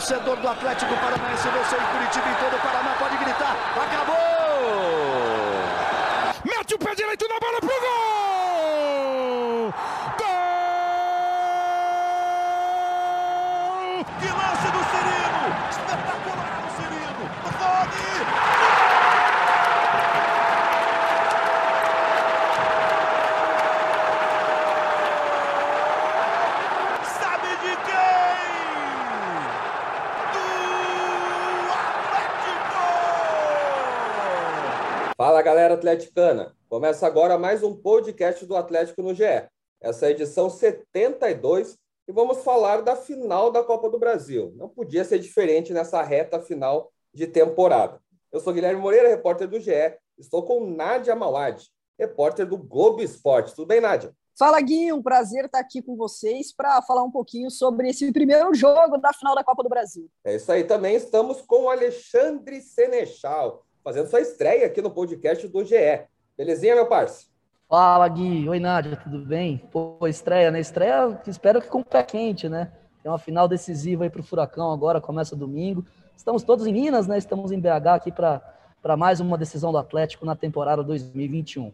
torcedor 0.00 0.36
do 0.36 0.48
Atlético 0.48 0.94
Paranaense, 0.96 1.46
você 1.48 1.76
em 1.76 1.84
Curitiba 1.92 2.30
e 2.30 2.34
todo 2.36 2.56
o 2.56 2.60
Paraná 2.60 2.94
pode 2.98 3.18
gritar: 3.18 3.54
acabou! 3.76 4.16
Mete 6.42 6.74
o 6.74 6.78
pé 6.78 6.94
direito 6.94 7.28
na 7.28 7.38
bola 7.38 7.60
pro 7.60 7.68
gol! 7.68 7.78
Gol! 10.18 10.40
Que 14.18 14.28
lance 14.28 14.70
do 14.72 14.82
Cirino! 14.90 15.44
Espetacular 15.68 16.64
o 16.64 16.70
Cirino! 16.76 17.24
Rony! 17.60 18.10
Sabe 27.04 27.48
de 27.48 27.72
quem? 27.84 28.48
Do 30.32 30.46
Atlético! 31.74 32.80
Fala 35.18 35.42
galera 35.42 35.69
atleticana! 35.80 36.54
Começa 36.68 37.06
agora 37.06 37.38
mais 37.38 37.62
um 37.62 37.74
podcast 37.74 38.44
do 38.44 38.54
Atlético 38.54 39.02
no 39.02 39.14
GE. 39.14 39.24
Essa 39.80 40.04
é 40.04 40.08
a 40.08 40.10
edição 40.10 40.50
72 40.50 41.78
e 42.06 42.12
vamos 42.12 42.44
falar 42.44 42.82
da 42.82 42.94
final 42.94 43.50
da 43.50 43.64
Copa 43.64 43.88
do 43.88 43.98
Brasil. 43.98 44.52
Não 44.56 44.68
podia 44.68 45.06
ser 45.06 45.18
diferente 45.18 45.72
nessa 45.72 46.02
reta 46.02 46.38
final 46.38 46.92
de 47.14 47.26
temporada. 47.26 47.98
Eu 48.30 48.40
sou 48.40 48.52
Guilherme 48.52 48.78
Moreira, 48.78 49.08
repórter 49.08 49.48
do 49.48 49.58
GE. 49.58 49.72
Estou 50.18 50.42
com 50.42 50.66
Nádia 50.66 51.16
Mauad, 51.16 51.66
repórter 51.98 52.46
do 52.46 52.58
Globo 52.58 53.00
Esporte. 53.00 53.54
Tudo 53.54 53.68
bem, 53.68 53.80
Nádia? 53.80 54.14
Fala, 54.38 54.60
Gui, 54.60 54.92
um 54.92 55.02
prazer 55.02 55.46
estar 55.46 55.60
aqui 55.60 55.80
com 55.80 55.96
vocês 55.96 56.52
para 56.54 56.82
falar 56.82 57.02
um 57.02 57.10
pouquinho 57.10 57.50
sobre 57.50 57.88
esse 57.88 58.12
primeiro 58.12 58.52
jogo 58.54 58.98
da 58.98 59.14
final 59.14 59.34
da 59.34 59.42
Copa 59.42 59.62
do 59.62 59.68
Brasil. 59.70 60.10
É 60.24 60.34
isso 60.34 60.52
aí. 60.52 60.62
Também 60.62 60.94
estamos 60.94 61.40
com 61.40 61.64
o 61.64 61.70
Alexandre 61.70 62.60
Senechal, 62.60 63.64
fazendo 63.82 64.08
sua 64.08 64.20
estreia 64.20 64.66
aqui 64.66 64.82
no 64.82 64.90
podcast 64.90 65.46
do 65.48 65.64
GE. 65.64 66.04
Belezinha, 66.36 66.74
meu 66.74 66.86
parceiro? 66.86 67.30
Fala, 67.68 68.08
Gui. 68.08 68.48
Oi, 68.48 68.58
Nádia, 68.58 68.96
tudo 68.96 69.24
bem? 69.24 69.58
Pô, 69.70 69.96
estreia, 70.06 70.50
né? 70.50 70.60
Estreia, 70.60 71.20
espero 71.26 71.60
que 71.62 71.68
com 71.68 71.80
o 71.80 71.84
pé 71.84 72.02
quente, 72.02 72.48
né? 72.48 72.72
Tem 73.02 73.10
uma 73.10 73.18
final 73.18 73.48
decisiva 73.48 74.04
aí 74.04 74.10
para 74.10 74.20
o 74.20 74.24
Furacão 74.24 74.70
agora, 74.72 75.00
começa 75.00 75.36
domingo. 75.36 75.84
Estamos 76.16 76.42
todos 76.42 76.66
em 76.66 76.72
Minas, 76.72 77.06
né? 77.06 77.16
Estamos 77.16 77.52
em 77.52 77.60
BH 77.60 77.94
aqui 77.94 78.12
para 78.12 78.96
mais 78.98 79.20
uma 79.20 79.38
decisão 79.38 79.72
do 79.72 79.78
Atlético 79.78 80.26
na 80.26 80.36
temporada 80.36 80.82
2021. 80.82 81.72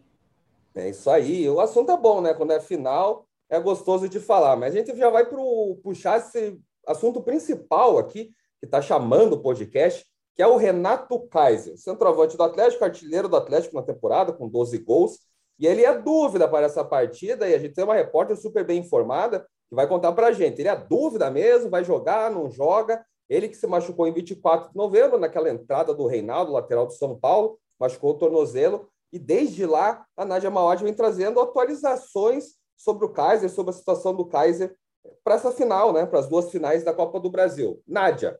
É 0.75 0.89
isso 0.89 1.09
aí. 1.09 1.49
O 1.49 1.59
assunto 1.59 1.91
é 1.91 1.97
bom, 1.97 2.21
né? 2.21 2.33
Quando 2.33 2.51
é 2.51 2.59
final, 2.59 3.25
é 3.49 3.59
gostoso 3.59 4.07
de 4.07 4.19
falar. 4.19 4.55
Mas 4.55 4.73
a 4.73 4.77
gente 4.77 4.95
já 4.95 5.09
vai 5.09 5.25
pro, 5.25 5.77
puxar 5.83 6.19
esse 6.19 6.57
assunto 6.85 7.21
principal 7.21 7.97
aqui, 7.97 8.31
que 8.59 8.65
está 8.65 8.81
chamando 8.81 9.33
o 9.33 9.39
podcast, 9.39 10.05
que 10.37 10.43
é 10.43 10.47
o 10.47 10.55
Renato 10.55 11.19
Kaiser, 11.29 11.75
centroavante 11.79 12.37
do 12.37 12.43
Atlético, 12.43 12.85
artilheiro 12.85 13.27
do 13.27 13.35
Atlético 13.35 13.75
na 13.75 13.81
temporada, 13.81 14.31
com 14.31 14.47
12 14.47 14.77
gols. 14.77 15.17
E 15.57 15.65
ele 15.65 15.83
é 15.83 15.99
dúvida 15.99 16.47
para 16.47 16.67
essa 16.67 16.85
partida, 16.85 17.49
e 17.49 17.55
a 17.55 17.57
gente 17.57 17.73
tem 17.73 17.83
uma 17.83 17.95
repórter 17.95 18.37
super 18.37 18.63
bem 18.63 18.79
informada 18.79 19.39
que 19.67 19.73
vai 19.75 19.87
contar 19.87 20.11
para 20.11 20.27
a 20.27 20.31
gente. 20.31 20.61
Ele 20.61 20.69
é 20.69 20.75
dúvida 20.75 21.31
mesmo, 21.31 21.71
vai 21.71 21.83
jogar, 21.83 22.29
não 22.29 22.51
joga. 22.51 23.03
Ele 23.27 23.49
que 23.49 23.57
se 23.57 23.65
machucou 23.65 24.07
em 24.07 24.13
24 24.13 24.69
de 24.69 24.77
novembro, 24.77 25.17
naquela 25.17 25.49
entrada 25.49 25.91
do 25.91 26.05
Reinaldo, 26.05 26.51
lateral 26.51 26.85
do 26.85 26.93
São 26.93 27.19
Paulo, 27.19 27.57
machucou 27.79 28.11
o 28.11 28.17
tornozelo. 28.19 28.87
E 29.11 29.17
desde 29.17 29.65
lá, 29.65 30.05
a 30.15 30.23
Nádia 30.23 30.51
Mauad 30.51 30.83
vem 30.83 30.93
trazendo 30.93 31.39
atualizações 31.39 32.53
sobre 32.77 33.07
o 33.07 33.09
Kaiser, 33.09 33.49
sobre 33.49 33.71
a 33.71 33.73
situação 33.73 34.13
do 34.13 34.25
Kaiser 34.25 34.75
para 35.23 35.33
essa 35.33 35.51
final, 35.51 35.91
né? 35.91 36.05
Para 36.05 36.19
as 36.19 36.27
duas 36.27 36.51
finais 36.51 36.83
da 36.83 36.93
Copa 36.93 37.19
do 37.19 37.31
Brasil. 37.31 37.81
Nádia, 37.87 38.39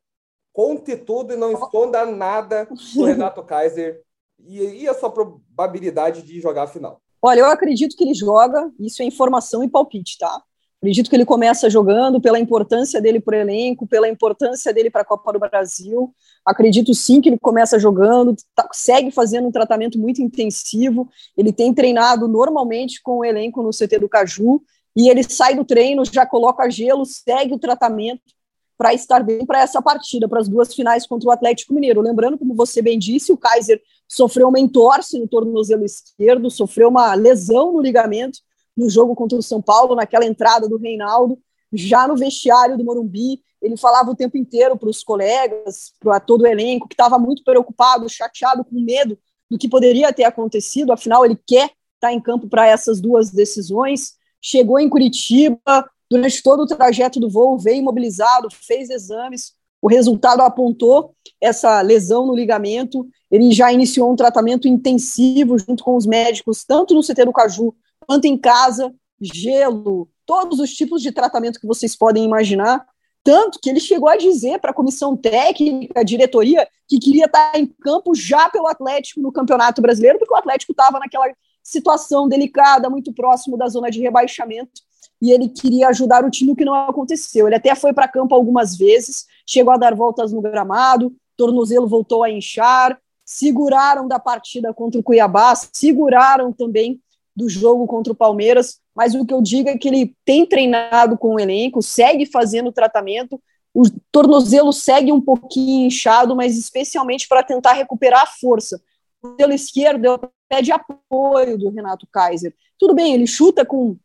conte 0.57 0.97
tudo 0.97 1.33
e 1.33 1.37
não 1.37 1.51
esconda 1.51 2.03
nada 2.03 2.67
do 2.95 3.05
Renato 3.05 3.43
Kaiser 3.45 4.01
e, 4.39 4.59
e 4.59 4.87
a 4.87 4.93
sua 4.95 5.11
probabilidade 5.11 6.23
de 6.23 6.41
jogar 6.41 6.63
a 6.63 6.67
final. 6.67 6.99
Olha, 7.21 7.41
eu 7.41 7.45
acredito 7.45 7.95
que 7.95 8.03
ele 8.03 8.15
joga, 8.15 8.71
isso 8.79 9.03
é 9.03 9.05
informação 9.05 9.63
e 9.63 9.69
palpite, 9.69 10.17
tá? 10.17 10.41
Acredito 10.81 11.11
que 11.11 11.15
ele 11.15 11.25
começa 11.25 11.69
jogando 11.69 12.19
pela 12.19 12.39
importância 12.39 12.99
dele 12.99 13.19
para 13.19 13.37
o 13.37 13.39
elenco, 13.39 13.85
pela 13.85 14.09
importância 14.09 14.73
dele 14.73 14.89
para 14.89 15.01
a 15.01 15.05
Copa 15.05 15.31
do 15.31 15.39
Brasil. 15.39 16.11
Acredito 16.43 16.91
sim 16.91 17.21
que 17.21 17.29
ele 17.29 17.37
começa 17.37 17.77
jogando, 17.77 18.35
tá, 18.55 18.67
segue 18.71 19.11
fazendo 19.11 19.47
um 19.47 19.51
tratamento 19.51 19.99
muito 19.99 20.23
intensivo. 20.23 21.07
Ele 21.37 21.53
tem 21.53 21.71
treinado 21.71 22.27
normalmente 22.27 22.99
com 23.03 23.19
o 23.19 23.25
elenco 23.25 23.61
no 23.61 23.69
CT 23.69 23.99
do 23.99 24.09
Caju 24.09 24.59
e 24.95 25.07
ele 25.07 25.21
sai 25.23 25.53
do 25.53 25.63
treino, 25.63 26.03
já 26.03 26.25
coloca 26.25 26.67
gelo, 26.67 27.05
segue 27.05 27.53
o 27.53 27.59
tratamento 27.59 28.36
para 28.77 28.93
estar 28.93 29.23
bem 29.23 29.45
para 29.45 29.61
essa 29.61 29.81
partida, 29.81 30.27
para 30.27 30.39
as 30.39 30.47
duas 30.47 30.73
finais 30.73 31.07
contra 31.07 31.27
o 31.29 31.31
Atlético 31.31 31.73
Mineiro. 31.73 32.01
Lembrando, 32.01 32.37
como 32.37 32.53
você 32.53 32.81
bem 32.81 32.99
disse, 32.99 33.31
o 33.31 33.37
Kaiser 33.37 33.81
sofreu 34.07 34.49
uma 34.49 34.59
entorse 34.59 35.19
no 35.19 35.27
tornozelo 35.27 35.83
esquerdo, 35.83 36.49
sofreu 36.51 36.89
uma 36.89 37.13
lesão 37.15 37.73
no 37.73 37.81
ligamento 37.81 38.39
no 38.75 38.89
jogo 38.89 39.15
contra 39.15 39.37
o 39.37 39.41
São 39.41 39.59
Paulo, 39.59 39.95
naquela 39.95 40.25
entrada 40.25 40.69
do 40.69 40.77
Reinaldo, 40.77 41.39
já 41.73 42.07
no 42.07 42.15
vestiário 42.15 42.77
do 42.77 42.83
Morumbi, 42.83 43.41
ele 43.59 43.75
falava 43.75 44.11
o 44.11 44.15
tempo 44.15 44.37
inteiro 44.37 44.77
para 44.77 44.87
os 44.87 45.03
colegas, 45.03 45.93
para 45.99 46.19
todo 46.19 46.41
o 46.41 46.47
elenco, 46.47 46.87
que 46.87 46.93
estava 46.93 47.17
muito 47.17 47.43
preocupado, 47.43 48.07
chateado, 48.07 48.63
com 48.63 48.79
medo 48.79 49.17
do 49.49 49.57
que 49.57 49.67
poderia 49.67 50.13
ter 50.13 50.25
acontecido, 50.25 50.91
afinal 50.91 51.25
ele 51.25 51.35
quer 51.35 51.65
estar 51.65 52.09
tá 52.09 52.13
em 52.13 52.21
campo 52.21 52.47
para 52.47 52.67
essas 52.67 53.01
duas 53.01 53.31
decisões, 53.31 54.13
chegou 54.39 54.79
em 54.79 54.89
Curitiba, 54.89 55.89
durante 56.09 56.41
todo 56.41 56.61
o 56.61 56.67
trajeto 56.67 57.19
do 57.19 57.29
voo, 57.29 57.57
veio 57.57 57.79
imobilizado, 57.79 58.47
fez 58.51 58.89
exames, 58.89 59.53
o 59.81 59.87
resultado 59.87 60.41
apontou 60.41 61.13
essa 61.39 61.81
lesão 61.81 62.25
no 62.25 62.35
ligamento, 62.35 63.07
ele 63.29 63.51
já 63.51 63.71
iniciou 63.71 64.11
um 64.11 64.15
tratamento 64.15 64.67
intensivo 64.67 65.57
junto 65.57 65.83
com 65.83 65.95
os 65.95 66.05
médicos, 66.05 66.63
tanto 66.65 66.93
no 66.93 67.01
CT 67.01 67.25
do 67.25 67.33
Caju 67.33 67.75
quanto 68.07 68.25
em 68.25 68.37
casa, 68.37 68.93
gelo, 69.21 70.09
todos 70.25 70.59
os 70.59 70.73
tipos 70.73 71.01
de 71.01 71.11
tratamento 71.11 71.59
que 71.59 71.67
vocês 71.67 71.95
podem 71.95 72.23
imaginar. 72.23 72.85
Tanto 73.23 73.59
que 73.61 73.69
ele 73.69 73.79
chegou 73.79 74.07
a 74.07 74.15
dizer 74.15 74.59
para 74.59 74.71
a 74.71 74.73
comissão 74.73 75.15
técnica, 75.17 75.99
a 75.99 76.03
diretoria, 76.03 76.67
que 76.87 76.97
queria 76.97 77.25
estar 77.25 77.51
em 77.55 77.65
campo 77.65 78.15
já 78.15 78.49
pelo 78.49 78.67
Atlético 78.67 79.21
no 79.21 79.33
Campeonato 79.33 79.81
Brasileiro, 79.81 80.17
porque 80.17 80.33
o 80.33 80.37
Atlético 80.37 80.71
estava 80.71 80.97
naquela 80.97 81.25
situação 81.61 82.29
delicada, 82.29 82.89
muito 82.89 83.13
próximo 83.13 83.57
da 83.57 83.67
zona 83.67 83.91
de 83.91 83.99
rebaixamento, 83.99 84.81
e 85.21 85.31
ele 85.31 85.49
queria 85.49 85.87
ajudar 85.89 86.23
o 86.23 86.29
time, 86.29 86.51
o 86.51 86.55
que 86.55 86.65
não 86.65 86.73
aconteceu. 86.73 87.47
Ele 87.47 87.55
até 87.55 87.73
foi 87.75 87.93
para 87.93 88.07
campo 88.07 88.35
algumas 88.35 88.77
vezes, 88.77 89.25
chegou 89.45 89.73
a 89.73 89.77
dar 89.77 89.95
voltas 89.95 90.31
no 90.31 90.41
gramado, 90.41 91.15
tornozelo 91.35 91.87
voltou 91.87 92.23
a 92.23 92.29
inchar, 92.29 92.99
seguraram 93.25 94.07
da 94.07 94.19
partida 94.19 94.73
contra 94.73 94.99
o 94.99 95.03
Cuiabá, 95.03 95.53
seguraram 95.55 96.51
também 96.53 97.01
do 97.35 97.47
jogo 97.47 97.85
contra 97.85 98.13
o 98.13 98.15
Palmeiras, 98.15 98.79
mas 98.95 99.13
o 99.13 99.25
que 99.25 99.33
eu 99.33 99.41
digo 99.41 99.69
é 99.69 99.77
que 99.77 99.87
ele 99.87 100.15
tem 100.25 100.45
treinado 100.45 101.17
com 101.17 101.35
o 101.35 101.39
elenco, 101.39 101.81
segue 101.83 102.25
fazendo 102.25 102.71
tratamento, 102.71 103.39
o 103.73 103.83
tornozelo 104.11 104.73
segue 104.73 105.11
um 105.11 105.21
pouquinho 105.21 105.85
inchado, 105.85 106.35
mas 106.35 106.57
especialmente 106.57 107.27
para 107.27 107.43
tentar 107.43 107.73
recuperar 107.73 108.23
a 108.23 108.25
força. 108.25 108.81
O 109.21 109.27
tornozelo 109.27 109.53
esquerdo 109.53 110.05
é 110.05 110.11
o 110.11 110.19
pé 110.49 110.61
de 110.63 110.71
apoio 110.71 111.59
do 111.59 111.69
Renato 111.69 112.07
Kaiser. 112.11 112.55
Tudo 112.79 112.95
bem, 112.95 113.13
ele 113.13 113.27
chuta 113.27 113.63
com 113.63 113.95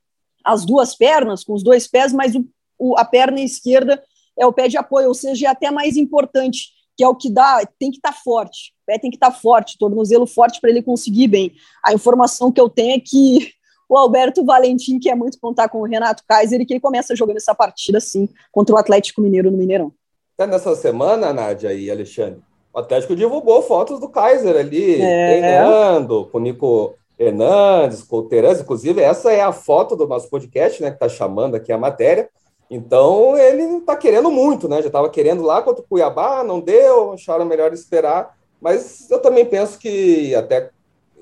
as 0.45 0.65
duas 0.65 0.95
pernas, 0.95 1.45
com 1.45 1.53
os 1.55 1.63
dois 1.63 1.87
pés, 1.87 2.13
mas 2.13 2.35
o, 2.35 2.45
o, 2.79 2.99
a 2.99 3.05
perna 3.05 3.41
esquerda 3.41 4.03
é 4.39 4.47
o 4.47 4.53
pé 4.53 4.69
de 4.69 4.77
apoio, 4.77 5.09
ou 5.09 5.15
seja, 5.15 5.47
é 5.47 5.51
até 5.51 5.71
mais 5.71 5.97
importante, 5.97 6.71
que 6.97 7.05
é 7.05 7.09
o 7.09 7.15
que 7.15 7.31
dá, 7.31 7.63
tem 7.79 7.91
que 7.91 7.99
estar 7.99 8.13
tá 8.13 8.19
forte 8.23 8.73
pé 8.93 8.99
tem 8.99 9.11
que 9.11 9.17
estar 9.17 9.31
tá 9.31 9.37
forte, 9.37 9.79
tornozelo 9.79 10.27
forte 10.27 10.61
para 10.61 10.71
ele 10.71 10.83
conseguir 10.83 11.29
bem. 11.29 11.53
A 11.85 11.93
informação 11.93 12.53
que 12.53 12.61
eu 12.61 12.69
tenho 12.69 12.97
é 12.97 13.01
que 13.01 13.51
o 13.89 13.97
Alberto 13.97 14.45
Valentim 14.45 14.99
quer 14.99 15.15
muito 15.15 15.39
contar 15.41 15.69
com 15.69 15.81
o 15.81 15.87
Renato 15.87 16.23
Kaiser 16.27 16.61
e 16.61 16.67
que 16.67 16.75
ele 16.75 16.81
começa 16.81 17.17
jogando 17.17 17.37
essa 17.37 17.55
partida 17.55 17.99
assim 17.99 18.29
contra 18.51 18.75
o 18.75 18.79
Atlético 18.79 19.21
Mineiro 19.21 19.51
no 19.51 19.59
Mineirão. 19.59 19.93
Até 20.39 20.51
nessa 20.51 20.75
semana, 20.75 21.33
Nádia 21.33 21.73
e 21.73 21.91
Alexandre, 21.91 22.41
o 22.73 22.79
Atlético 22.79 23.15
divulgou 23.15 23.63
fotos 23.63 24.01
do 24.01 24.09
Kaiser 24.09 24.57
ali, 24.57 25.01
é. 25.01 25.41
treinando 25.41 26.27
com 26.27 26.39
o 26.39 26.41
Nico 26.41 26.95
Hernandes, 27.23 28.07
Terence. 28.29 28.63
Inclusive, 28.63 29.01
essa 29.01 29.33
é 29.33 29.41
a 29.41 29.53
foto 29.53 29.95
do 29.95 30.07
nosso 30.07 30.29
podcast, 30.29 30.83
né? 30.83 30.91
Que 30.91 30.97
está 30.97 31.09
chamando 31.09 31.55
aqui 31.55 31.73
a 31.73 31.79
matéria. 31.79 32.29
Então, 32.71 33.37
ele 33.37 33.79
está 33.79 33.97
querendo 33.97 34.31
muito, 34.31 34.69
né? 34.69 34.81
Já 34.81 34.87
estava 34.87 35.09
querendo 35.11 35.43
lá 35.43 35.61
contra 35.63 35.83
o 35.83 35.87
Cuiabá, 35.87 36.43
não 36.43 36.59
deu, 36.59 37.13
acharam 37.13 37.45
melhor 37.45 37.73
esperar. 37.73 38.35
Mas 38.61 39.11
eu 39.11 39.19
também 39.19 39.45
penso 39.45 39.79
que, 39.79 40.35
até 40.35 40.71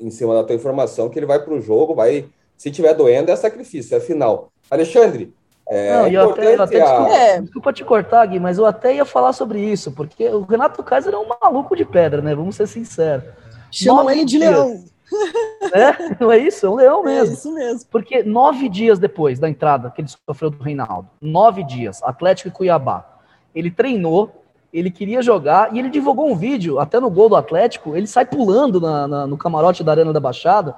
em 0.00 0.10
cima 0.10 0.34
da 0.34 0.44
tua 0.44 0.54
informação, 0.54 1.08
que 1.08 1.18
ele 1.18 1.26
vai 1.26 1.42
para 1.42 1.52
o 1.52 1.60
jogo, 1.60 1.94
vai, 1.94 2.26
se 2.56 2.70
tiver 2.70 2.94
doendo, 2.94 3.30
é 3.30 3.36
sacrifício, 3.36 3.96
é 3.96 4.00
final. 4.00 4.50
Alexandre, 4.70 5.34
é 5.68 5.92
Não, 5.92 6.06
eu 6.08 6.30
até, 6.30 6.54
eu 6.54 6.62
até, 6.62 6.80
desculpa, 6.80 7.12
é. 7.12 7.40
desculpa, 7.40 7.72
te 7.72 7.84
cortar, 7.84 8.26
Gui, 8.26 8.40
mas 8.40 8.58
eu 8.58 8.66
até 8.66 8.94
ia 8.94 9.04
falar 9.04 9.32
sobre 9.32 9.60
isso, 9.60 9.92
porque 9.92 10.28
o 10.28 10.42
Renato 10.42 10.82
Kaiser 10.82 11.14
é 11.14 11.18
um 11.18 11.26
maluco 11.26 11.76
de 11.76 11.84
pedra, 11.84 12.20
né? 12.20 12.34
Vamos 12.34 12.56
ser 12.56 12.66
sinceros. 12.66 13.24
Chamam 13.70 14.10
ele 14.10 14.24
de 14.24 14.38
leão. 14.38 14.84
É, 15.72 16.16
não 16.18 16.32
é 16.32 16.38
isso? 16.38 16.66
É 16.66 16.70
um 16.70 16.74
leão 16.74 17.02
é 17.02 17.04
mesmo. 17.04 17.30
É 17.30 17.34
isso 17.34 17.54
mesmo. 17.54 17.88
Porque 17.90 18.22
nove 18.22 18.68
dias 18.68 18.98
depois 18.98 19.38
da 19.38 19.48
entrada 19.48 19.90
que 19.90 20.00
ele 20.00 20.08
sofreu 20.08 20.50
do 20.50 20.62
Reinaldo, 20.62 21.08
nove 21.20 21.62
dias, 21.62 22.02
Atlético 22.02 22.48
e 22.48 22.50
Cuiabá, 22.50 23.06
ele 23.54 23.70
treinou, 23.70 24.42
ele 24.72 24.90
queria 24.90 25.22
jogar 25.22 25.74
e 25.74 25.78
ele 25.78 25.88
divulgou 25.90 26.30
um 26.30 26.34
vídeo, 26.34 26.80
até 26.80 26.98
no 26.98 27.10
gol 27.10 27.28
do 27.28 27.36
Atlético, 27.36 27.94
ele 27.96 28.06
sai 28.06 28.24
pulando 28.24 28.80
na, 28.80 29.06
na, 29.06 29.26
no 29.26 29.36
camarote 29.36 29.84
da 29.84 29.92
Arena 29.92 30.12
da 30.12 30.20
Baixada. 30.20 30.74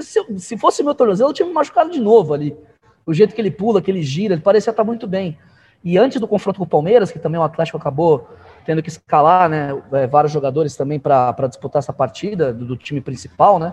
Se, 0.00 0.20
se 0.38 0.56
fosse 0.56 0.82
meu 0.82 0.94
tornozelo, 0.94 1.30
eu 1.30 1.34
tinha 1.34 1.46
me 1.46 1.54
machucado 1.54 1.90
de 1.90 2.00
novo 2.00 2.34
ali. 2.34 2.56
O 3.04 3.14
jeito 3.14 3.34
que 3.34 3.40
ele 3.40 3.50
pula, 3.50 3.80
que 3.80 3.90
ele 3.90 4.02
gira, 4.02 4.34
ele 4.34 4.42
parecia 4.42 4.70
estar 4.70 4.84
muito 4.84 5.06
bem. 5.06 5.38
E 5.82 5.96
antes 5.96 6.20
do 6.20 6.26
confronto 6.26 6.58
com 6.58 6.64
o 6.64 6.68
Palmeiras, 6.68 7.12
que 7.12 7.18
também 7.18 7.40
o 7.40 7.44
Atlético 7.44 7.78
acabou 7.78 8.28
tendo 8.66 8.82
que 8.82 8.88
escalar 8.88 9.48
né, 9.48 9.70
é, 9.92 10.06
vários 10.06 10.32
jogadores 10.32 10.76
também 10.76 10.98
para 10.98 11.32
disputar 11.48 11.78
essa 11.78 11.92
partida 11.92 12.52
do, 12.52 12.66
do, 12.66 12.76
time 12.76 13.00
principal, 13.00 13.58
né? 13.58 13.72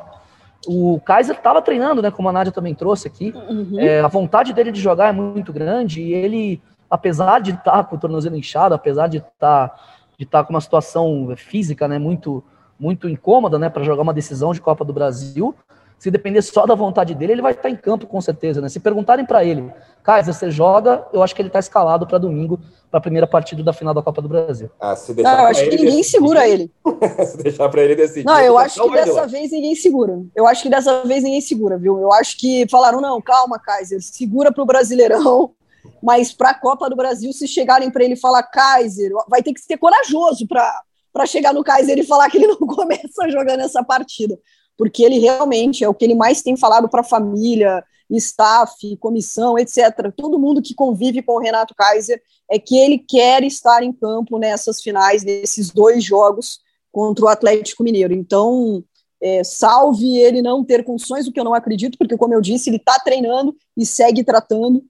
O 0.65 1.01
Kaiser 1.01 1.35
estava 1.35 1.61
treinando, 1.61 2.01
né? 2.01 2.11
Como 2.11 2.29
a 2.29 2.31
Nádia 2.31 2.53
também 2.53 2.73
trouxe 2.73 3.07
aqui. 3.07 3.33
Uhum. 3.35 3.79
É, 3.79 3.99
a 3.99 4.07
vontade 4.07 4.53
dele 4.53 4.71
de 4.71 4.79
jogar 4.79 5.09
é 5.09 5.11
muito 5.11 5.51
grande 5.51 6.01
e 6.01 6.13
ele 6.13 6.61
apesar 6.89 7.41
de 7.41 7.51
estar 7.51 7.71
tá 7.71 7.83
com 7.83 7.95
o 7.95 7.99
tornozelo 7.99 8.37
inchado, 8.37 8.75
apesar 8.75 9.07
de 9.07 9.17
estar 9.17 9.69
tá, 9.69 9.75
de 10.17 10.25
tá 10.27 10.43
com 10.43 10.53
uma 10.53 10.61
situação 10.61 11.33
física, 11.35 11.87
né, 11.87 11.97
muito 11.97 12.43
muito 12.79 13.07
incômoda, 13.07 13.57
né, 13.57 13.69
para 13.69 13.83
jogar 13.83 14.01
uma 14.01 14.13
decisão 14.13 14.51
de 14.51 14.59
Copa 14.59 14.83
do 14.83 14.93
Brasil, 14.93 15.55
se 16.03 16.11
depender 16.11 16.41
só 16.41 16.65
da 16.65 16.75
vontade 16.75 17.15
dele, 17.15 17.31
ele 17.31 17.41
vai 17.41 17.53
estar 17.53 17.69
em 17.69 17.77
campo 17.77 18.05
com 18.05 18.19
certeza, 18.19 18.59
né? 18.59 18.67
Se 18.67 18.77
perguntarem 18.77 19.25
para 19.25 19.45
ele, 19.45 19.71
Kaiser, 20.03 20.33
você 20.33 20.51
joga? 20.51 21.07
Eu 21.13 21.23
acho 21.23 21.33
que 21.33 21.41
ele 21.41 21.47
está 21.47 21.59
escalado 21.59 22.05
para 22.05 22.17
domingo, 22.17 22.59
para 22.91 22.97
a 22.97 23.01
primeira 23.01 23.25
partida 23.25 23.63
da 23.63 23.71
final 23.71 23.93
da 23.93 24.01
Copa 24.01 24.21
do 24.21 24.27
Brasil. 24.27 24.69
Ah, 24.77 24.97
se 24.97 25.13
deixar 25.13 25.31
não, 25.31 25.43
eu 25.43 25.47
acho 25.47 25.63
que 25.63 25.69
ninguém 25.69 25.85
decidir, 25.85 26.03
segura 26.03 26.45
ele. 26.45 26.69
se 27.25 27.37
deixar 27.37 27.69
para 27.69 27.83
ele 27.83 27.95
decidir. 27.95 28.25
Não, 28.25 28.37
eu 28.37 28.57
acho 28.57 28.83
que 28.83 28.91
dessa 28.91 29.25
vez 29.25 29.49
ninguém 29.49 29.75
segura. 29.75 30.21
Eu 30.35 30.45
acho 30.45 30.63
que 30.63 30.69
dessa 30.69 31.05
vez 31.05 31.23
ninguém 31.23 31.39
segura, 31.39 31.77
viu? 31.77 31.97
Eu 31.97 32.11
acho 32.11 32.37
que 32.37 32.67
falaram, 32.69 32.99
não, 32.99 33.21
calma, 33.21 33.57
Kaiser, 33.57 34.01
segura 34.01 34.51
para 34.51 34.61
o 34.61 34.65
Brasileirão 34.65 35.51
mas 36.03 36.33
para 36.33 36.49
a 36.49 36.59
Copa 36.59 36.89
do 36.89 36.97
Brasil, 36.97 37.31
se 37.31 37.47
chegarem 37.47 37.89
para 37.89 38.03
ele 38.03 38.17
falar 38.17 38.43
Kaiser, 38.43 39.09
vai 39.29 39.41
ter 39.41 39.53
que 39.53 39.61
ser 39.61 39.77
corajoso 39.77 40.45
para 40.45 41.25
chegar 41.25 41.53
no 41.53 41.63
Kaiser 41.63 41.97
e 41.97 42.03
falar 42.05 42.29
que 42.29 42.37
ele 42.37 42.47
não 42.47 42.57
começa 42.67 43.29
jogando 43.29 43.61
essa 43.61 43.81
partida, 43.81 44.37
porque 44.77 45.03
ele 45.03 45.19
realmente 45.19 45.83
é 45.83 45.89
o 45.89 45.93
que 45.93 46.05
ele 46.05 46.15
mais 46.15 46.41
tem 46.41 46.57
falado 46.57 46.89
para 46.89 47.01
a 47.01 47.05
família, 47.05 47.83
staff, 48.09 48.75
comissão, 48.97 49.57
etc. 49.57 50.11
Todo 50.15 50.39
mundo 50.39 50.61
que 50.61 50.73
convive 50.73 51.21
com 51.21 51.33
o 51.33 51.39
Renato 51.39 51.73
Kaiser 51.75 52.21
é 52.49 52.59
que 52.59 52.77
ele 52.77 52.99
quer 52.99 53.43
estar 53.43 53.83
em 53.83 53.91
campo 53.91 54.37
nessas 54.37 54.81
finais, 54.81 55.23
nesses 55.23 55.71
dois 55.71 56.03
jogos 56.03 56.59
contra 56.91 57.25
o 57.25 57.27
Atlético 57.27 57.83
Mineiro. 57.83 58.13
Então, 58.13 58.83
é, 59.21 59.43
salve 59.43 60.17
ele 60.17 60.41
não 60.41 60.63
ter 60.63 60.83
condições, 60.83 61.27
o 61.27 61.31
que 61.31 61.39
eu 61.39 61.45
não 61.45 61.53
acredito, 61.53 61.97
porque, 61.97 62.17
como 62.17 62.33
eu 62.33 62.41
disse, 62.41 62.69
ele 62.69 62.77
está 62.77 62.99
treinando 62.99 63.55
e 63.75 63.85
segue 63.85 64.23
tratando 64.23 64.83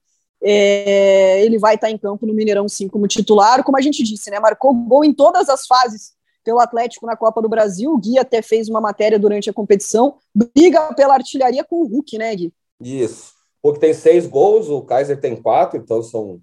é, 0.46 1.42
ele 1.42 1.58
vai 1.58 1.74
estar 1.74 1.90
em 1.90 1.96
campo 1.96 2.26
no 2.26 2.34
Mineirão 2.34 2.68
sim 2.68 2.86
como 2.86 3.08
titular, 3.08 3.64
como 3.64 3.78
a 3.78 3.80
gente 3.80 4.02
disse, 4.02 4.30
né? 4.30 4.38
Marcou 4.38 4.74
gol 4.74 5.02
em 5.02 5.12
todas 5.12 5.48
as 5.48 5.66
fases 5.66 6.12
pelo 6.44 6.60
Atlético 6.60 7.06
na 7.06 7.16
Copa 7.16 7.40
do 7.40 7.48
Brasil. 7.48 7.92
O 7.92 7.98
Gui 7.98 8.18
até 8.18 8.42
fez 8.42 8.68
uma 8.68 8.80
matéria 8.80 9.18
durante 9.18 9.48
a 9.48 9.52
competição. 9.52 10.16
Briga 10.34 10.92
pela 10.94 11.14
artilharia 11.14 11.64
com 11.64 11.76
o 11.76 11.86
Hulk, 11.86 12.18
né, 12.18 12.34
Gui? 12.36 12.52
Isso. 12.80 13.32
O 13.62 13.68
Hulk 13.68 13.80
tem 13.80 13.94
seis 13.94 14.26
gols, 14.26 14.68
o 14.68 14.82
Kaiser 14.82 15.18
tem 15.18 15.34
quatro, 15.34 15.78
então 15.78 16.02
são 16.02 16.40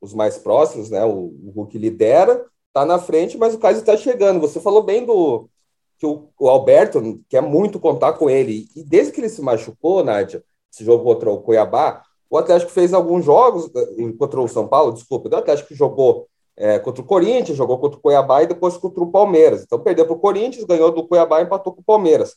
os 0.00 0.14
mais 0.14 0.38
próximos, 0.38 0.88
né? 0.88 1.04
O, 1.04 1.34
o 1.44 1.52
Hulk 1.56 1.76
lidera, 1.76 2.46
tá 2.72 2.86
na 2.86 2.98
frente, 2.98 3.36
mas 3.36 3.54
o 3.54 3.58
Kaiser 3.58 3.82
está 3.82 3.96
chegando. 3.96 4.40
Você 4.40 4.60
falou 4.60 4.82
bem 4.82 5.04
do 5.04 5.48
que 5.98 6.06
o, 6.06 6.30
o, 6.38 6.48
Alberto 6.48 7.20
quer 7.28 7.42
muito 7.42 7.78
contar 7.78 8.14
com 8.14 8.30
ele. 8.30 8.68
E 8.74 8.82
desde 8.82 9.12
que 9.12 9.20
ele 9.20 9.28
se 9.28 9.42
machucou, 9.42 10.02
Nádia, 10.02 10.42
esse 10.72 10.82
jogo 10.82 11.04
contra 11.04 11.30
o 11.30 11.42
Cuiabá, 11.42 12.02
o 12.30 12.38
Atlético 12.38 12.70
fez 12.70 12.94
alguns 12.94 13.24
jogos 13.24 13.70
eh, 13.74 14.12
contra 14.18 14.40
o 14.40 14.48
São 14.48 14.66
Paulo, 14.66 14.92
desculpa, 14.92 15.28
o 15.28 15.36
Atlético 15.36 15.74
jogou 15.74 16.28
é, 16.60 16.78
contra 16.78 17.00
o 17.00 17.06
Corinthians, 17.06 17.56
jogou 17.56 17.78
contra 17.78 17.98
o 17.98 18.02
Cuiabá 18.02 18.42
e 18.42 18.46
depois 18.46 18.76
contra 18.76 19.02
o 19.02 19.10
Palmeiras. 19.10 19.62
Então 19.62 19.80
perdeu 19.80 20.04
para 20.04 20.14
o 20.14 20.18
Corinthians, 20.18 20.64
ganhou 20.64 20.92
do 20.92 21.08
Cuiabá 21.08 21.40
e 21.40 21.44
empatou 21.44 21.72
com 21.72 21.80
o 21.80 21.84
Palmeiras. 21.84 22.34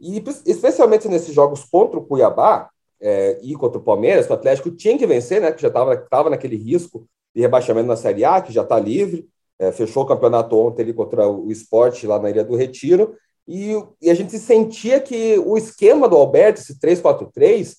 E 0.00 0.24
especialmente 0.46 1.06
nesses 1.08 1.34
jogos 1.34 1.62
contra 1.62 1.98
o 1.98 2.04
Cuiabá 2.04 2.70
é, 2.98 3.38
e 3.42 3.54
contra 3.54 3.78
o 3.78 3.82
Palmeiras, 3.82 4.30
o 4.30 4.32
Atlético 4.32 4.70
tinha 4.70 4.96
que 4.96 5.06
vencer, 5.06 5.42
né? 5.42 5.52
Que 5.52 5.60
já 5.60 5.68
estava 5.68 6.30
naquele 6.30 6.56
risco 6.56 7.06
de 7.34 7.42
rebaixamento 7.42 7.86
na 7.86 7.96
Série 7.96 8.24
A, 8.24 8.40
que 8.40 8.50
já 8.50 8.62
está 8.62 8.78
livre. 8.78 9.28
É, 9.58 9.70
fechou 9.70 10.04
o 10.04 10.06
campeonato 10.06 10.58
ontem 10.58 10.80
ali 10.80 10.94
contra 10.94 11.28
o 11.28 11.50
esporte 11.50 12.06
lá 12.06 12.18
na 12.18 12.30
Ilha 12.30 12.44
do 12.44 12.56
Retiro. 12.56 13.14
E, 13.46 13.72
e 14.00 14.08
a 14.08 14.14
gente 14.14 14.38
sentia 14.38 15.00
que 15.00 15.38
o 15.38 15.58
esquema 15.58 16.08
do 16.08 16.16
Alberto, 16.16 16.62
esse 16.62 16.80
3-4-3, 16.80 17.74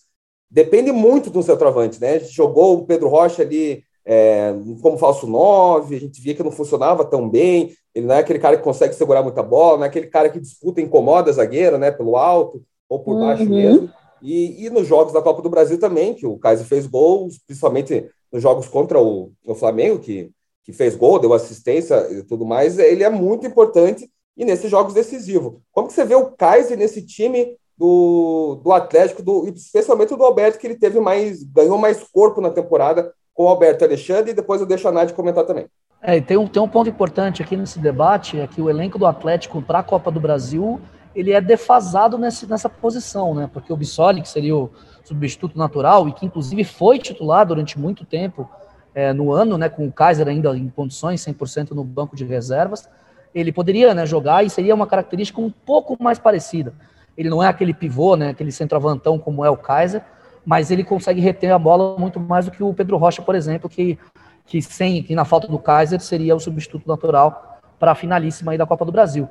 depende 0.49 0.91
muito 0.91 1.31
do 1.31 1.41
centroavante, 1.41 1.99
né? 1.99 2.13
A 2.13 2.19
gente 2.19 2.33
jogou 2.33 2.77
o 2.77 2.85
Pedro 2.85 3.09
Rocha 3.09 3.41
ali 3.41 3.83
é, 4.09 4.55
como 4.81 4.97
falso 4.97 5.27
9, 5.27 5.93
a 5.93 5.99
gente 5.99 6.21
via 6.21 6.33
que 6.33 6.41
não 6.41 6.49
funcionava 6.49 7.03
tão 7.03 7.27
bem, 7.27 7.75
ele 7.93 8.05
não 8.05 8.15
é 8.15 8.19
aquele 8.19 8.39
cara 8.39 8.55
que 8.55 8.63
consegue 8.63 8.95
segurar 8.95 9.21
muita 9.21 9.43
bola, 9.43 9.79
não 9.79 9.83
é 9.83 9.87
aquele 9.87 10.07
cara 10.07 10.29
que 10.29 10.39
disputa 10.39 10.79
e 10.79 10.83
incomoda 10.85 11.29
a 11.29 11.33
zagueira, 11.33 11.77
né, 11.77 11.91
pelo 11.91 12.15
alto 12.15 12.63
ou 12.87 12.99
por 12.99 13.19
baixo 13.19 13.43
uhum. 13.43 13.49
mesmo. 13.49 13.89
E, 14.21 14.65
e, 14.65 14.69
nos 14.69 14.87
jogos 14.87 15.11
da 15.11 15.21
Copa 15.21 15.41
do 15.41 15.49
Brasil 15.49 15.77
também, 15.77 16.13
que 16.13 16.25
o 16.25 16.37
Kaiser 16.37 16.65
fez 16.65 16.87
gols, 16.87 17.37
principalmente 17.45 18.09
nos 18.31 18.41
jogos 18.41 18.69
contra 18.69 18.97
o, 18.97 19.33
o 19.45 19.53
Flamengo, 19.53 19.99
que, 19.99 20.31
que 20.63 20.71
fez 20.71 20.95
gol, 20.95 21.19
deu 21.19 21.33
assistência 21.33 22.07
e 22.09 22.23
tudo 22.23 22.45
mais, 22.45 22.79
ele 22.79 23.03
é 23.03 23.09
muito 23.09 23.45
importante 23.45 24.09
e 24.37 24.45
nesses 24.45 24.71
jogos 24.71 24.93
decisivos. 24.93 25.59
Como 25.73 25.87
que 25.87 25.93
você 25.93 26.05
vê 26.05 26.15
o 26.15 26.31
Kaiser 26.31 26.77
nesse 26.77 27.05
time 27.05 27.57
do, 27.77 28.61
do 28.63 28.71
Atlético, 28.71 29.21
do, 29.21 29.49
especialmente 29.49 30.15
do 30.15 30.23
Alberto, 30.23 30.57
que 30.57 30.65
ele 30.65 30.79
teve 30.79 30.99
mais, 31.01 31.43
ganhou 31.43 31.77
mais 31.77 32.01
corpo 32.03 32.39
na 32.39 32.49
temporada 32.49 33.13
com 33.37 33.43
o 33.43 33.47
Alberto 33.47 33.85
Alexandre, 33.85 34.31
e 34.31 34.33
depois 34.33 34.59
eu 34.59 34.65
deixo 34.65 34.87
a 34.87 34.91
Nádia 34.91 35.15
comentar 35.15 35.45
também. 35.45 35.67
É, 36.01 36.19
tem 36.19 36.37
um, 36.37 36.47
tem 36.47 36.59
um 36.59 36.67
ponto 36.67 36.89
importante 36.89 37.43
aqui 37.43 37.55
nesse 37.55 37.77
debate, 37.77 38.39
é 38.39 38.47
que 38.47 38.59
o 38.59 38.67
elenco 38.67 38.97
do 38.97 39.05
Atlético 39.05 39.61
para 39.61 39.79
a 39.79 39.83
Copa 39.83 40.09
do 40.09 40.19
Brasil, 40.19 40.81
ele 41.15 41.31
é 41.31 41.39
defasado 41.39 42.17
nesse, 42.17 42.49
nessa 42.49 42.67
posição, 42.67 43.35
né? 43.35 43.47
Porque 43.53 43.71
o 43.71 43.77
Bissoli, 43.77 44.23
que 44.23 44.29
seria 44.29 44.55
o 44.55 44.71
substituto 45.03 45.55
natural, 45.55 46.09
e 46.09 46.13
que 46.13 46.25
inclusive 46.25 46.63
foi 46.63 46.97
titular 46.97 47.45
durante 47.45 47.77
muito 47.77 48.03
tempo 48.05 48.49
é, 48.95 49.13
no 49.13 49.31
ano, 49.31 49.55
né, 49.55 49.69
com 49.69 49.85
o 49.85 49.91
Kaiser 49.91 50.27
ainda 50.27 50.57
em 50.57 50.69
condições, 50.69 51.23
100% 51.23 51.71
no 51.71 51.83
banco 51.83 52.15
de 52.15 52.25
reservas, 52.25 52.89
ele 53.33 53.51
poderia 53.51 53.93
né, 53.93 54.03
jogar 54.07 54.43
e 54.43 54.49
seria 54.49 54.73
uma 54.73 54.87
característica 54.87 55.39
um 55.39 55.51
pouco 55.51 55.95
mais 56.01 56.17
parecida. 56.17 56.73
Ele 57.15 57.29
não 57.29 57.43
é 57.43 57.47
aquele 57.47 57.75
pivô, 57.75 58.15
né, 58.15 58.29
aquele 58.29 58.51
centroavantão 58.51 59.19
como 59.19 59.45
é 59.45 59.49
o 59.51 59.55
Kaiser, 59.55 60.01
mas 60.47 60.71
ele 60.71 60.81
consegue 60.81 61.19
reter 61.19 61.51
a 61.51 61.59
bola 61.59 61.99
muito 61.99 62.21
mais 62.21 62.45
do 62.45 62.51
que 62.51 62.63
o 62.63 62.73
Pedro 62.73 62.95
Rocha, 62.95 63.21
por 63.21 63.35
exemplo, 63.35 63.69
que, 63.69 63.99
que 64.45 64.61
sem 64.61 65.03
que 65.03 65.13
na 65.13 65.25
falta 65.25 65.45
do 65.45 65.59
Kaiser 65.59 65.99
seria 65.99 66.33
o 66.33 66.39
substituto 66.39 66.87
natural 66.87 67.59
para 67.77 67.91
a 67.91 67.95
finalíssima 67.95 68.53
aí 68.53 68.57
da 68.57 68.65
Copa 68.65 68.85
do 68.85 68.91
Brasil. 68.93 69.27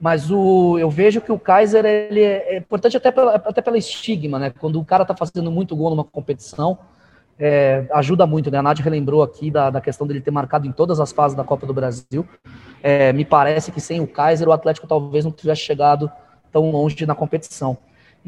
Mas 0.00 0.32
o, 0.32 0.76
eu 0.76 0.90
vejo 0.90 1.20
que 1.20 1.30
o 1.30 1.38
Kaiser 1.38 1.84
ele 1.84 2.22
é, 2.22 2.54
é 2.54 2.58
importante 2.58 2.96
até 2.96 3.12
pela, 3.12 3.36
até 3.36 3.62
pela 3.62 3.78
estigma, 3.78 4.36
né? 4.36 4.50
Quando 4.50 4.80
o 4.80 4.84
cara 4.84 5.02
está 5.02 5.14
fazendo 5.14 5.48
muito 5.48 5.76
gol 5.76 5.90
numa 5.90 6.02
competição, 6.02 6.76
é, 7.38 7.86
ajuda 7.92 8.26
muito, 8.26 8.50
né? 8.50 8.58
A 8.58 8.62
Nádia 8.62 8.82
relembrou 8.82 9.22
aqui 9.22 9.52
da, 9.52 9.70
da 9.70 9.80
questão 9.80 10.08
dele 10.08 10.20
ter 10.20 10.32
marcado 10.32 10.66
em 10.66 10.72
todas 10.72 10.98
as 10.98 11.12
fases 11.12 11.36
da 11.36 11.44
Copa 11.44 11.68
do 11.68 11.72
Brasil. 11.72 12.26
É, 12.82 13.12
me 13.12 13.24
parece 13.24 13.70
que 13.70 13.80
sem 13.80 14.00
o 14.00 14.08
Kaiser 14.08 14.48
o 14.48 14.52
Atlético 14.52 14.88
talvez 14.88 15.24
não 15.24 15.30
tivesse 15.30 15.60
chegado 15.60 16.10
tão 16.50 16.68
longe 16.72 17.06
na 17.06 17.14
competição. 17.14 17.78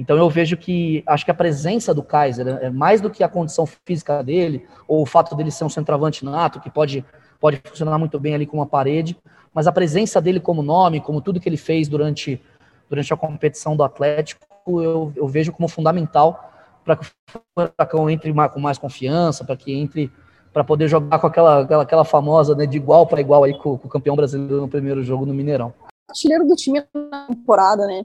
Então 0.01 0.17
eu 0.17 0.31
vejo 0.31 0.57
que 0.57 1.05
acho 1.07 1.27
que 1.27 1.31
a 1.31 1.35
presença 1.35 1.93
do 1.93 2.03
Kaiser 2.03 2.49
é 2.63 2.71
mais 2.71 3.03
do 3.03 3.11
que 3.11 3.23
a 3.23 3.29
condição 3.29 3.67
física 3.67 4.25
dele 4.25 4.67
ou 4.89 5.03
o 5.03 5.07
fato 5.07 5.37
dele 5.37 5.51
ser 5.51 5.65
um 5.65 5.69
centroavante 5.69 6.25
nato 6.25 6.59
que 6.59 6.71
pode 6.71 7.05
pode 7.39 7.61
funcionar 7.63 7.99
muito 7.99 8.19
bem 8.19 8.35
ali 8.35 8.47
com 8.47 8.57
uma 8.57 8.67
parede, 8.67 9.15
mas 9.53 9.67
a 9.67 9.73
presença 9.73 10.19
dele 10.19 10.41
como 10.41 10.63
nome, 10.63 11.03
como 11.03 11.21
tudo 11.21 11.39
que 11.39 11.47
ele 11.47 11.59
fez 11.59 11.87
durante 11.87 12.41
durante 12.89 13.13
a 13.13 13.17
competição 13.17 13.77
do 13.77 13.85
Atlético, 13.85 14.43
eu, 14.67 15.13
eu 15.15 15.29
vejo 15.29 15.53
como 15.53 15.69
fundamental 15.69 16.51
para 16.83 16.97
que 16.97 17.05
o 17.05 17.41
Furacão 17.55 18.09
entre 18.09 18.33
com 18.49 18.59
mais 18.59 18.79
confiança, 18.79 19.45
para 19.45 19.55
que 19.55 19.71
entre 19.71 20.11
para 20.51 20.65
poder 20.65 20.89
jogar 20.89 21.19
com 21.19 21.27
aquela, 21.27 21.61
aquela, 21.61 21.83
aquela 21.83 22.05
famosa 22.07 22.55
né, 22.55 22.65
de 22.65 22.79
igual 22.79 23.07
para 23.07 23.21
igual 23.21 23.45
aí 23.45 23.53
com, 23.53 23.77
com, 23.77 23.87
o 23.87 23.91
campeão 23.91 24.17
brasileiro 24.17 24.63
no 24.63 24.69
primeiro 24.69 25.03
jogo 25.03 25.27
no 25.27 25.35
Mineirão 25.35 25.75
artilheiro 26.09 26.47
do 26.47 26.57
time 26.57 26.83
na 26.95 27.27
temporada, 27.27 27.87
né? 27.87 28.05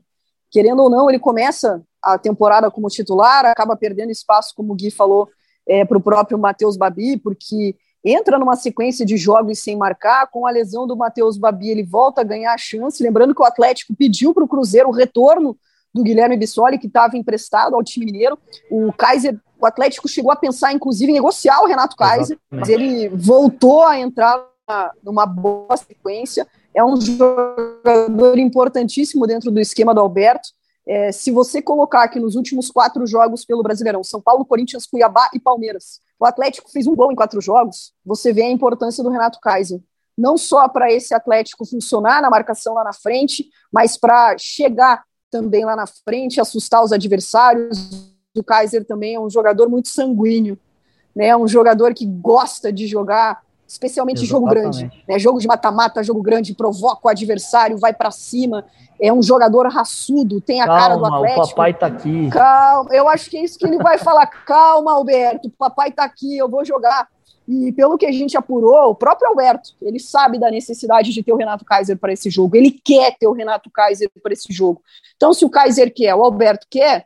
Querendo 0.55 0.83
ou 0.83 0.89
não, 0.89 1.09
ele 1.09 1.19
começa 1.19 1.83
a 2.01 2.17
temporada 2.17 2.71
como 2.71 2.87
titular, 2.87 3.45
acaba 3.45 3.75
perdendo 3.75 4.09
espaço, 4.09 4.53
como 4.55 4.71
o 4.71 4.75
Gui 4.77 4.89
falou, 4.89 5.27
é, 5.67 5.83
para 5.83 5.97
o 5.97 6.01
próprio 6.01 6.39
Matheus 6.39 6.77
Babi, 6.77 7.17
porque 7.17 7.75
entra 8.01 8.39
numa 8.39 8.55
sequência 8.55 9.05
de 9.05 9.17
jogos 9.17 9.59
sem 9.59 9.75
marcar. 9.75 10.29
Com 10.31 10.47
a 10.47 10.51
lesão 10.51 10.87
do 10.87 10.95
Matheus 10.95 11.37
Babi, 11.37 11.71
ele 11.71 11.83
volta 11.83 12.21
a 12.21 12.23
ganhar 12.23 12.53
a 12.53 12.57
chance. 12.57 13.03
Lembrando 13.03 13.35
que 13.35 13.41
o 13.41 13.45
Atlético 13.45 13.93
pediu 13.93 14.33
para 14.33 14.45
o 14.45 14.47
Cruzeiro 14.47 14.87
o 14.87 14.93
retorno 14.93 15.57
do 15.93 16.01
Guilherme 16.01 16.37
Bissoli, 16.37 16.79
que 16.79 16.87
estava 16.87 17.17
emprestado 17.17 17.75
ao 17.75 17.83
time 17.83 18.05
mineiro. 18.05 18.39
O 18.71 18.93
Kaiser, 18.93 19.37
o 19.59 19.65
Atlético 19.65 20.07
chegou 20.07 20.31
a 20.31 20.37
pensar, 20.37 20.71
inclusive, 20.71 21.11
em 21.11 21.15
negociar 21.15 21.59
o 21.63 21.67
Renato 21.67 21.97
Kaiser, 21.97 22.39
mas 22.49 22.69
ele 22.69 23.09
voltou 23.09 23.83
a 23.83 23.99
entrar 23.99 24.41
numa 25.03 25.25
boa 25.25 25.75
sequência 25.75 26.47
é 26.75 26.83
um 26.83 26.99
jogador 26.99 28.37
importantíssimo 28.37 29.25
dentro 29.25 29.49
do 29.49 29.59
esquema 29.59 29.93
do 29.93 30.01
Alberto. 30.01 30.49
É, 30.87 31.11
se 31.11 31.31
você 31.31 31.61
colocar 31.61 32.03
aqui 32.03 32.19
nos 32.19 32.35
últimos 32.35 32.69
quatro 32.69 33.07
jogos 33.07 33.45
pelo 33.45 33.63
Brasileirão, 33.63 34.03
São 34.03 34.21
Paulo, 34.21 34.45
Corinthians, 34.45 34.85
Cuiabá 34.85 35.29
e 35.33 35.39
Palmeiras, 35.39 35.99
o 36.19 36.25
Atlético 36.25 36.69
fez 36.69 36.85
um 36.85 36.95
gol 36.95 37.11
em 37.11 37.15
quatro 37.15 37.41
jogos, 37.41 37.93
você 38.05 38.31
vê 38.31 38.43
a 38.43 38.51
importância 38.51 39.03
do 39.03 39.09
Renato 39.09 39.39
Kaiser. 39.39 39.79
não 40.17 40.37
só 40.37 40.69
para 40.69 40.91
esse 40.91 41.13
Atlético 41.13 41.65
funcionar 41.65 42.21
na 42.21 42.29
marcação 42.29 42.73
lá 42.73 42.83
na 42.83 42.93
frente, 42.93 43.49
mas 43.71 43.97
para 43.97 44.37
chegar 44.37 45.03
também 45.29 45.65
lá 45.65 45.75
na 45.75 45.85
frente, 45.85 46.39
assustar 46.39 46.81
os 46.83 46.93
adversários. 46.93 48.13
O 48.33 48.43
Kaiser 48.43 48.85
também 48.85 49.15
é 49.15 49.19
um 49.19 49.29
jogador 49.29 49.69
muito 49.69 49.89
sanguíneo, 49.89 50.57
né? 51.13 51.35
Um 51.35 51.47
jogador 51.47 51.93
que 51.93 52.05
gosta 52.05 52.71
de 52.71 52.87
jogar, 52.87 53.41
especialmente 53.67 54.23
Exatamente. 54.23 54.29
jogo 54.29 54.47
grande, 54.47 55.03
né? 55.07 55.19
Jogo 55.19 55.39
de 55.39 55.47
mata-mata, 55.47 56.03
jogo 56.03 56.21
grande, 56.21 56.53
provoca 56.53 57.07
o 57.07 57.09
adversário, 57.09 57.77
vai 57.77 57.93
para 57.93 58.11
cima. 58.11 58.65
É 58.99 59.11
um 59.11 59.21
jogador 59.21 59.67
raçudo, 59.67 60.39
tem 60.39 60.61
a 60.61 60.65
Calma, 60.65 60.79
cara 60.79 60.95
do 60.97 61.05
Atlético. 61.05 61.41
O 61.41 61.49
papai 61.49 61.73
tá 61.73 61.87
aqui. 61.87 62.29
Calma, 62.29 62.93
eu 62.93 63.09
acho 63.09 63.29
que 63.29 63.37
é 63.37 63.43
isso 63.43 63.57
que 63.57 63.65
ele 63.65 63.77
vai 63.77 63.97
falar. 63.97 64.27
Calma, 64.45 64.93
Alberto, 64.93 65.47
o 65.47 65.51
papai 65.51 65.91
tá 65.91 66.03
aqui, 66.03 66.37
eu 66.37 66.49
vou 66.49 66.63
jogar. 66.63 67.07
E 67.47 67.71
pelo 67.73 67.97
que 67.97 68.05
a 68.05 68.11
gente 68.11 68.35
apurou, 68.35 68.89
o 68.89 68.95
próprio 68.95 69.29
Alberto, 69.29 69.75
ele 69.81 69.99
sabe 69.99 70.39
da 70.39 70.49
necessidade 70.49 71.11
de 71.11 71.21
ter 71.21 71.31
o 71.31 71.37
Renato 71.37 71.63
Kaiser 71.63 71.97
para 71.97 72.11
esse 72.11 72.29
jogo. 72.29 72.55
Ele 72.55 72.71
quer 72.71 73.15
ter 73.17 73.27
o 73.27 73.33
Renato 73.33 73.69
Kaiser 73.69 74.09
para 74.21 74.33
esse 74.33 74.51
jogo. 74.51 74.81
Então, 75.15 75.33
se 75.33 75.45
o 75.45 75.49
Kaiser 75.49 75.93
quer, 75.93 76.15
o 76.15 76.23
Alberto 76.23 76.65
quer, 76.69 77.05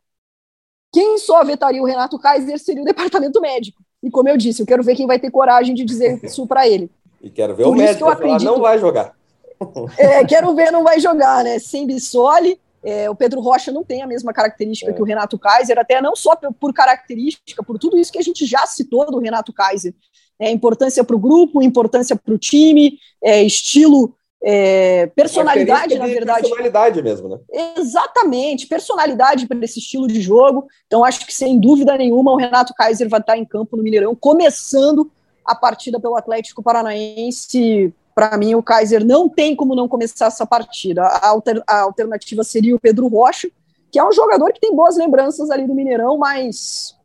quem 0.94 1.18
só 1.18 1.44
vetaria 1.44 1.82
o 1.82 1.86
Renato 1.86 2.18
Kaiser 2.18 2.58
seria 2.58 2.82
o 2.82 2.86
departamento 2.86 3.42
médico. 3.42 3.84
E 4.02 4.10
como 4.10 4.30
eu 4.30 4.38
disse, 4.38 4.62
eu 4.62 4.66
quero 4.66 4.84
ver 4.84 4.96
quem 4.96 5.08
vai 5.08 5.20
ter 5.20 5.32
coragem 5.32 5.76
de 5.76 5.84
dizer 5.84 6.20
isso 6.24 6.46
para 6.48 6.68
ele. 6.68 6.90
E 7.22 7.30
quero 7.30 7.56
ver 7.56 7.64
Por 7.64 7.74
o 7.74 7.76
médico 7.76 8.06
que 8.06 8.12
acredito... 8.12 8.40
falar, 8.40 8.52
não 8.52 8.62
vai 8.62 8.78
jogar. 8.80 9.14
É, 9.98 10.24
quero 10.24 10.56
ver, 10.56 10.72
não 10.72 10.86
vai 10.86 11.02
jogar, 11.02 11.44
né? 11.44 11.60
Sem 11.60 11.86
Bissoli, 11.86 12.58
é, 12.82 13.10
o 13.10 13.16
Pedro 13.16 13.42
Rocha 13.42 13.74
não 13.74 13.84
tem 13.84 14.02
a 14.02 14.08
mesma 14.08 14.32
característica 14.32 14.90
é. 14.90 14.94
que 14.94 15.02
o 15.02 15.06
Renato 15.06 15.38
Kaiser, 15.38 15.78
até 15.78 16.02
não 16.02 16.16
só 16.16 16.34
por 16.58 16.74
característica, 16.74 17.62
por 17.62 17.78
tudo 17.78 17.98
isso 17.98 18.10
que 18.10 18.20
a 18.20 18.22
gente 18.22 18.46
já 18.46 18.66
citou 18.66 19.06
do 19.12 19.20
Renato 19.20 19.52
Kaiser 19.52 19.94
é, 20.40 20.50
importância 20.50 21.04
para 21.04 21.16
o 21.16 21.20
grupo, 21.20 21.62
importância 21.62 22.16
para 22.16 22.34
o 22.34 22.38
time, 22.38 22.98
é, 23.22 23.44
estilo, 23.44 24.16
é, 24.42 25.08
personalidade, 25.08 25.98
na 25.98 26.06
verdade. 26.06 26.42
Personalidade 26.42 27.04
mesmo, 27.04 27.28
né? 27.28 27.40
Exatamente, 27.78 28.68
personalidade 28.68 29.48
para 29.48 29.60
esse 29.64 29.80
estilo 29.80 30.08
de 30.08 30.22
jogo. 30.22 30.68
Então, 30.88 31.04
acho 31.04 31.26
que 31.26 31.34
sem 31.34 31.60
dúvida 31.60 31.98
nenhuma 31.98 32.32
o 32.32 32.38
Renato 32.38 32.74
Kaiser 32.74 33.10
vai 33.10 33.20
estar 33.20 33.38
em 33.38 33.46
campo 33.46 33.76
no 33.76 33.84
Mineirão, 33.84 34.16
começando 34.16 35.12
a 35.46 35.54
partida 35.56 36.00
pelo 36.00 36.16
Atlético 36.16 36.64
Paranaense. 36.64 37.94
Para 38.16 38.38
mim, 38.38 38.56
o 38.56 38.64
Kaiser 38.64 39.06
não 39.06 39.28
tem 39.28 39.56
como 39.56 39.76
não 39.76 39.88
começar 39.88 40.28
essa 40.28 40.46
partida. 40.46 41.04
A, 41.04 41.28
alter, 41.28 41.62
a 41.68 41.82
alternativa 41.82 42.44
seria 42.44 42.76
o 42.76 42.80
Pedro 42.80 43.08
Rocha, 43.08 43.50
que 43.92 44.00
é 44.00 44.08
um 44.08 44.12
jogador 44.12 44.54
que 44.54 44.60
tem 44.60 44.76
boas 44.76 44.96
lembranças 44.96 45.50
ali 45.50 45.68
do 45.68 45.76
Mineirão, 45.76 46.18
mas 46.18 46.96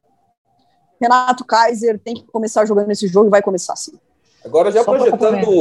Renato 1.00 1.44
Kaiser 1.44 1.98
tem 1.98 2.14
que 2.14 2.24
começar 2.24 2.64
jogando 2.64 2.90
esse 2.90 3.08
jogo 3.08 3.26
e 3.26 3.30
vai 3.30 3.42
começar 3.42 3.74
sim. 3.76 3.98
Agora 4.44 4.70
já 4.70 4.84
só 4.84 4.92
projetando. 4.92 5.60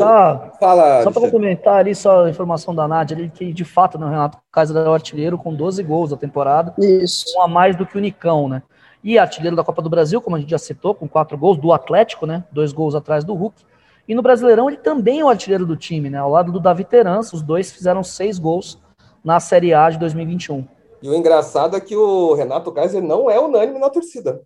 Fala. 0.60 1.04
Só 1.04 1.12
para 1.12 1.22
complementar 1.22 1.76
ali, 1.76 1.96
só 1.96 2.26
a 2.26 2.30
informação 2.30 2.76
da 2.76 2.88
Nádia, 2.88 3.16
ali, 3.16 3.30
que 3.30 3.54
de 3.54 3.64
fato 3.64 3.98
né, 3.98 4.06
o 4.06 4.10
Renato 4.10 4.38
Kaiser 4.52 4.76
é 4.76 4.90
o 4.90 4.94
artilheiro 4.94 5.38
com 5.38 5.54
12 5.54 5.82
gols 5.84 6.12
na 6.12 6.18
temporada. 6.18 6.74
Isso. 6.78 7.26
Um 7.38 7.42
a 7.42 7.48
mais 7.48 7.76
do 7.76 7.86
que 7.86 7.98
o 7.98 8.02
Nicão, 8.02 8.50
né? 8.50 8.62
E 9.04 9.18
artilheiro 9.18 9.56
da 9.56 9.64
Copa 9.64 9.82
do 9.82 9.90
Brasil, 9.90 10.22
como 10.22 10.36
a 10.36 10.40
gente 10.40 10.50
já 10.50 10.58
citou, 10.58 10.94
com 10.94 11.08
quatro 11.08 11.38
gols, 11.38 11.58
do 11.58 11.72
Atlético, 11.72 12.26
né? 12.26 12.44
Dois 12.52 12.74
gols 12.74 12.96
atrás 12.96 13.24
do 13.24 13.34
Hulk. 13.34 13.64
E 14.08 14.14
no 14.14 14.22
Brasileirão 14.22 14.70
ele 14.70 14.78
também 14.78 15.22
é 15.22 15.26
o 15.26 15.30
artilheiro 15.30 15.66
do 15.66 15.78
time, 15.78 16.10
né? 16.10 16.18
Ao 16.18 16.30
lado 16.30 16.52
do 16.52 16.60
Davi 16.60 16.84
Terança, 16.84 17.36
os 17.36 17.42
dois 17.42 17.72
fizeram 17.72 18.04
seis 18.04 18.38
gols 18.38 18.78
na 19.24 19.40
Série 19.40 19.74
A 19.74 19.90
de 19.90 19.98
2021. 19.98 20.66
E 21.02 21.10
o 21.10 21.16
engraçado 21.16 21.76
é 21.76 21.82
que 21.82 21.96
o 21.96 22.34
Renato 22.34 22.72
Kaiser 22.72 23.02
não 23.02 23.30
é 23.30 23.40
unânime 23.40 23.80
na 23.80 23.90
torcida. 23.90 24.42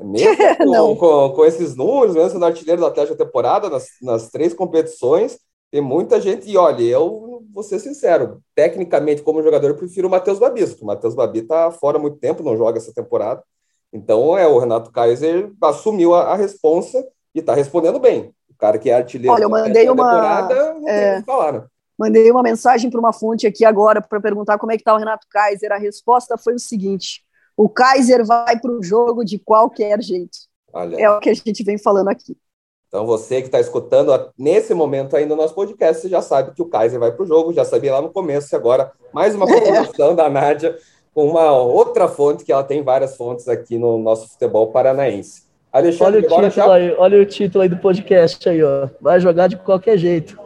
Mesmo 0.00 0.36
com, 0.96 0.96
com, 0.96 1.30
com, 1.34 1.44
esses 1.44 1.74
números, 1.74 2.14
mesmo 2.14 2.30
sendo 2.30 2.44
artilheiro 2.44 2.80
da 2.80 2.88
Atlético 2.88 3.16
da 3.16 3.24
temporada, 3.24 3.70
nas, 3.70 3.86
nas 4.02 4.30
três 4.30 4.52
competições, 4.52 5.38
tem 5.70 5.80
muita 5.80 6.20
gente, 6.20 6.48
e 6.48 6.56
olha, 6.56 6.82
eu 6.82 7.42
vou 7.52 7.62
ser 7.62 7.78
sincero, 7.78 8.40
tecnicamente, 8.54 9.22
como 9.22 9.42
jogador, 9.42 9.68
eu 9.68 9.76
prefiro 9.76 10.08
o 10.08 10.10
Matheus 10.10 10.38
Babi, 10.38 10.66
porque 10.66 10.84
o 10.84 10.86
Matheus 10.86 11.14
Babi 11.14 11.40
está 11.40 11.70
fora 11.70 11.98
há 11.98 12.00
muito 12.00 12.18
tempo, 12.18 12.42
não 12.42 12.56
joga 12.56 12.78
essa 12.78 12.94
temporada. 12.94 13.42
Então, 13.92 14.36
é, 14.36 14.46
o 14.46 14.58
Renato 14.58 14.90
Kaiser 14.90 15.50
assumiu 15.62 16.14
a, 16.14 16.32
a 16.32 16.36
responsa 16.36 17.06
e 17.34 17.40
está 17.40 17.54
respondendo 17.54 17.98
bem. 17.98 18.32
O 18.50 18.54
cara 18.58 18.78
que 18.78 18.90
é 18.90 18.94
artilheiro 18.94 19.32
olha, 19.32 19.44
eu 19.44 19.50
mandei 19.50 19.88
uma, 19.88 20.04
temporada, 20.04 20.74
não 20.74 20.88
é... 20.88 21.12
tem 21.12 21.20
que 21.20 21.26
falar, 21.26 21.52
né? 21.52 21.64
Mandei 21.98 22.30
uma 22.30 22.42
mensagem 22.42 22.90
para 22.90 23.00
uma 23.00 23.12
fonte 23.12 23.46
aqui 23.46 23.64
agora 23.64 24.02
para 24.02 24.20
perguntar 24.20 24.58
como 24.58 24.70
é 24.70 24.76
que 24.76 24.82
está 24.82 24.94
o 24.94 24.98
Renato 24.98 25.26
Kaiser. 25.30 25.72
A 25.72 25.78
resposta 25.78 26.36
foi 26.36 26.54
o 26.54 26.58
seguinte: 26.58 27.25
o 27.56 27.68
Kaiser 27.68 28.24
vai 28.24 28.58
para 28.58 28.70
o 28.70 28.82
jogo 28.82 29.24
de 29.24 29.38
qualquer 29.38 30.00
jeito. 30.02 30.36
Olha. 30.72 30.96
É 30.96 31.10
o 31.10 31.18
que 31.18 31.30
a 31.30 31.34
gente 31.34 31.64
vem 31.64 31.78
falando 31.78 32.08
aqui. 32.08 32.36
Então, 32.88 33.06
você 33.06 33.40
que 33.40 33.48
está 33.48 33.58
escutando 33.58 34.12
nesse 34.38 34.72
momento 34.74 35.16
ainda 35.16 35.34
o 35.34 35.36
nosso 35.36 35.54
podcast, 35.54 36.02
você 36.02 36.08
já 36.08 36.22
sabe 36.22 36.54
que 36.54 36.62
o 36.62 36.68
Kaiser 36.68 37.00
vai 37.00 37.10
para 37.10 37.22
o 37.22 37.26
jogo, 37.26 37.52
já 37.52 37.64
sabia 37.64 37.94
lá 37.94 38.02
no 38.02 38.10
começo, 38.10 38.54
e 38.54 38.56
agora 38.56 38.92
mais 39.12 39.34
uma 39.34 39.46
confirmação 39.48 40.12
é. 40.12 40.14
da 40.14 40.28
Nádia 40.28 40.76
com 41.12 41.26
uma 41.26 41.50
outra 41.50 42.06
fonte, 42.08 42.44
que 42.44 42.52
ela 42.52 42.62
tem 42.62 42.82
várias 42.82 43.16
fontes 43.16 43.48
aqui 43.48 43.78
no 43.78 43.98
nosso 43.98 44.28
futebol 44.28 44.66
paranaense. 44.68 45.46
Alexandre, 45.72 46.18
olha, 46.18 46.18
o 46.18 46.22
título 46.22 46.50
já... 46.50 46.74
aí, 46.74 46.94
olha 46.96 47.22
o 47.22 47.26
título 47.26 47.62
aí 47.62 47.68
do 47.68 47.78
podcast 47.78 48.48
aí, 48.48 48.62
ó. 48.62 48.88
Vai 49.00 49.18
jogar 49.18 49.46
de 49.46 49.56
qualquer 49.56 49.98
jeito. 49.98 50.38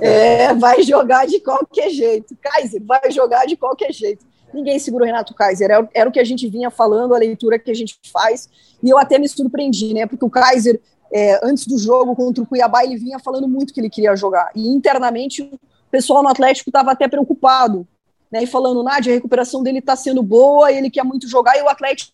É, 0.00 0.54
vai 0.54 0.82
jogar 0.82 1.26
de 1.26 1.40
qualquer 1.40 1.90
jeito. 1.90 2.36
Kaiser, 2.40 2.82
vai 2.84 3.10
jogar 3.10 3.46
de 3.46 3.56
qualquer 3.56 3.92
jeito 3.92 4.24
ninguém 4.52 4.78
segura 4.78 5.04
o 5.04 5.06
Renato 5.06 5.34
Kaiser. 5.34 5.70
Era, 5.70 5.88
era, 5.94 6.08
o 6.08 6.12
que 6.12 6.20
a 6.20 6.24
gente 6.24 6.48
vinha 6.48 6.70
falando, 6.70 7.14
a 7.14 7.18
leitura 7.18 7.58
que 7.58 7.70
a 7.70 7.74
gente 7.74 7.98
faz, 8.12 8.48
e 8.82 8.88
eu 8.88 8.98
até 8.98 9.18
me 9.18 9.28
surpreendi, 9.28 9.92
né? 9.94 10.06
Porque 10.06 10.24
o 10.24 10.30
Kaiser, 10.30 10.80
é, 11.12 11.40
antes 11.46 11.66
do 11.66 11.78
jogo 11.78 12.14
contra 12.14 12.42
o 12.42 12.46
Cuiabá, 12.46 12.84
ele 12.84 12.96
vinha 12.96 13.18
falando 13.18 13.48
muito 13.48 13.72
que 13.72 13.80
ele 13.80 13.90
queria 13.90 14.14
jogar. 14.16 14.50
E 14.54 14.68
internamente 14.68 15.42
o 15.42 15.58
pessoal 15.90 16.22
no 16.22 16.28
Atlético 16.28 16.70
estava 16.70 16.92
até 16.92 17.08
preocupado, 17.08 17.86
né? 18.30 18.42
E 18.42 18.46
falando, 18.46 18.82
Nádia, 18.82 19.12
a 19.12 19.14
recuperação 19.14 19.62
dele 19.62 19.78
está 19.78 19.96
sendo 19.96 20.22
boa, 20.22 20.72
ele 20.72 20.90
quer 20.90 21.04
muito 21.04 21.28
jogar, 21.28 21.56
e 21.56 21.62
o 21.62 21.68
Atlético 21.68 22.12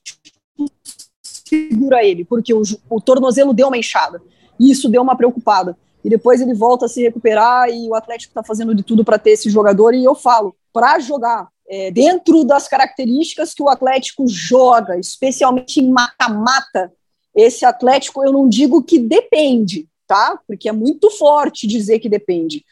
segura 1.25 2.05
ele, 2.05 2.25
porque 2.25 2.55
o, 2.55 2.63
o 2.89 3.01
tornozelo 3.01 3.53
deu 3.53 3.69
uma 3.69 3.77
enxada. 3.77 4.21
E 4.59 4.71
isso 4.71 4.89
deu 4.89 5.03
uma 5.03 5.17
preocupada. 5.17 5.77
E 6.05 6.11
depois 6.11 6.41
ele 6.41 6.55
volta 6.55 6.87
a 6.87 6.89
se 6.89 7.03
recuperar 7.03 7.69
e 7.69 7.89
o 7.89 7.95
Atlético 7.95 8.31
está 8.31 8.43
fazendo 8.43 8.75
de 8.75 8.83
tudo 8.83 9.05
para 9.05 9.19
ter 9.19 9.31
esse 9.31 9.49
jogador. 9.49 9.95
E 9.95 10.05
eu 10.05 10.15
falo, 10.15 10.55
para 10.73 10.99
jogar 10.99 11.49
é, 11.73 11.91
dentro 11.91 12.45
das 12.45 12.69
características 12.69 13.55
que 13.55 13.63
o 13.63 13.69
Atlético 13.71 14.29
joga, 14.29 14.99
especialmente 14.99 15.81
em 15.81 15.91
mata-mata, 15.91 16.93
esse 17.35 17.65
Atlético 17.65 18.23
eu 18.23 18.31
não 18.31 18.47
digo 18.47 18.83
que 18.83 18.99
depende, 18.99 19.89
tá? 20.07 20.39
Porque 20.47 20.69
é 20.69 20.73
muito 20.73 21.11
forte 21.11 21.67
dizer 21.67 21.99
que 21.99 22.11
depende, 22.11 22.63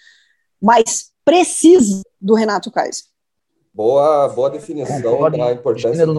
mas 0.60 1.12
precisa 1.24 2.02
do 2.20 2.34
Renato 2.34 2.70
Kaiser. 2.70 3.04
Boa, 3.72 4.28
boa 4.28 4.50
definição 4.50 5.00
da 5.30 5.50
importância 5.50 6.04
do, 6.04 6.12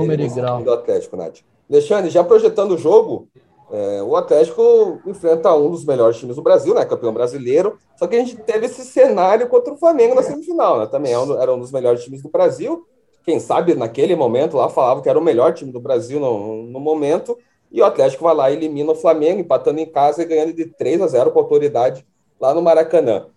do 0.64 0.74
Atlético, 0.74 1.16
Nath. 1.16 1.42
Alexandre, 1.70 2.10
já 2.10 2.24
projetando 2.24 2.72
o 2.72 2.78
jogo, 2.80 3.28
é, 3.72 4.04
o 4.04 4.18
Atlético 4.18 5.02
enfrenta 5.06 5.56
um 5.56 5.70
dos 5.72 5.86
melhores 5.86 6.18
times 6.18 6.36
do 6.36 6.42
Brasil, 6.42 6.74
né? 6.74 6.84
Campeão 6.84 7.14
brasileiro. 7.14 7.78
Só 7.96 8.06
que 8.06 8.16
a 8.16 8.20
gente 8.20 8.36
teve 8.36 8.66
esse 8.66 8.84
cenário 8.84 9.48
contra 9.48 9.74
o 9.74 9.78
Flamengo 9.78 10.14
na 10.14 10.22
semifinal, 10.22 10.80
né? 10.80 10.88
Também 10.88 11.14
era 11.14 11.54
um 11.54 11.60
dos 11.60 11.72
melhores 11.72 12.04
times 12.04 12.22
do 12.22 12.30
Brasil. 12.30 12.86
Quem 13.24 13.40
sabe 13.40 13.74
naquele 13.74 14.16
momento 14.16 14.58
lá 14.58 14.68
falava 14.68 15.02
que 15.02 15.08
era 15.08 15.18
o 15.18 15.24
melhor 15.24 15.54
time 15.54 15.72
do 15.72 15.80
Brasil 15.80 16.20
no, 16.20 16.64
no 16.64 16.80
momento. 16.80 17.38
E 17.72 17.82
o 17.82 17.86
Atlético 17.86 18.26
vai 18.26 18.36
lá 18.36 18.52
e 18.52 18.56
elimina 18.56 18.92
o 18.92 18.96
Flamengo, 18.96 19.40
empatando 19.40 19.80
em 19.80 19.86
casa 19.86 20.22
e 20.22 20.26
ganhando 20.26 20.54
de 20.54 20.66
3 20.66 21.02
a 21.02 21.08
0 21.08 21.32
com 21.32 21.40
autoridade 21.40 22.06
lá 22.40 22.54
no 22.54 22.62
Maracanã. 22.62 23.28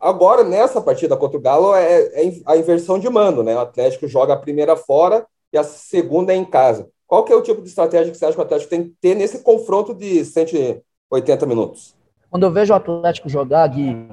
Agora, 0.00 0.42
nessa 0.42 0.80
partida 0.80 1.16
contra 1.16 1.38
o 1.38 1.40
Galo, 1.40 1.74
é, 1.76 2.26
é 2.26 2.32
a 2.44 2.56
inversão 2.56 2.98
de 2.98 3.08
mando, 3.08 3.44
né? 3.44 3.54
O 3.54 3.60
Atlético 3.60 4.08
joga 4.08 4.34
a 4.34 4.38
primeira 4.38 4.74
fora 4.74 5.24
e 5.52 5.58
a 5.58 5.62
segunda 5.62 6.32
é 6.32 6.36
em 6.36 6.44
casa. 6.44 6.90
Qual 7.06 7.24
que 7.24 7.32
é 7.32 7.36
o 7.36 7.42
tipo 7.42 7.62
de 7.62 7.68
estratégia 7.68 8.10
que 8.10 8.18
você 8.18 8.24
acha 8.24 8.34
que 8.34 8.40
o 8.40 8.44
Atlético 8.44 8.70
tem 8.70 8.84
que 8.84 8.94
ter 9.00 9.14
nesse 9.14 9.42
confronto 9.42 9.94
de 9.94 10.24
180 10.24 11.46
minutos? 11.46 11.94
Quando 12.28 12.42
eu 12.42 12.50
vejo 12.50 12.72
o 12.72 12.76
Atlético 12.76 13.28
jogar, 13.28 13.66
Gui, 13.68 14.08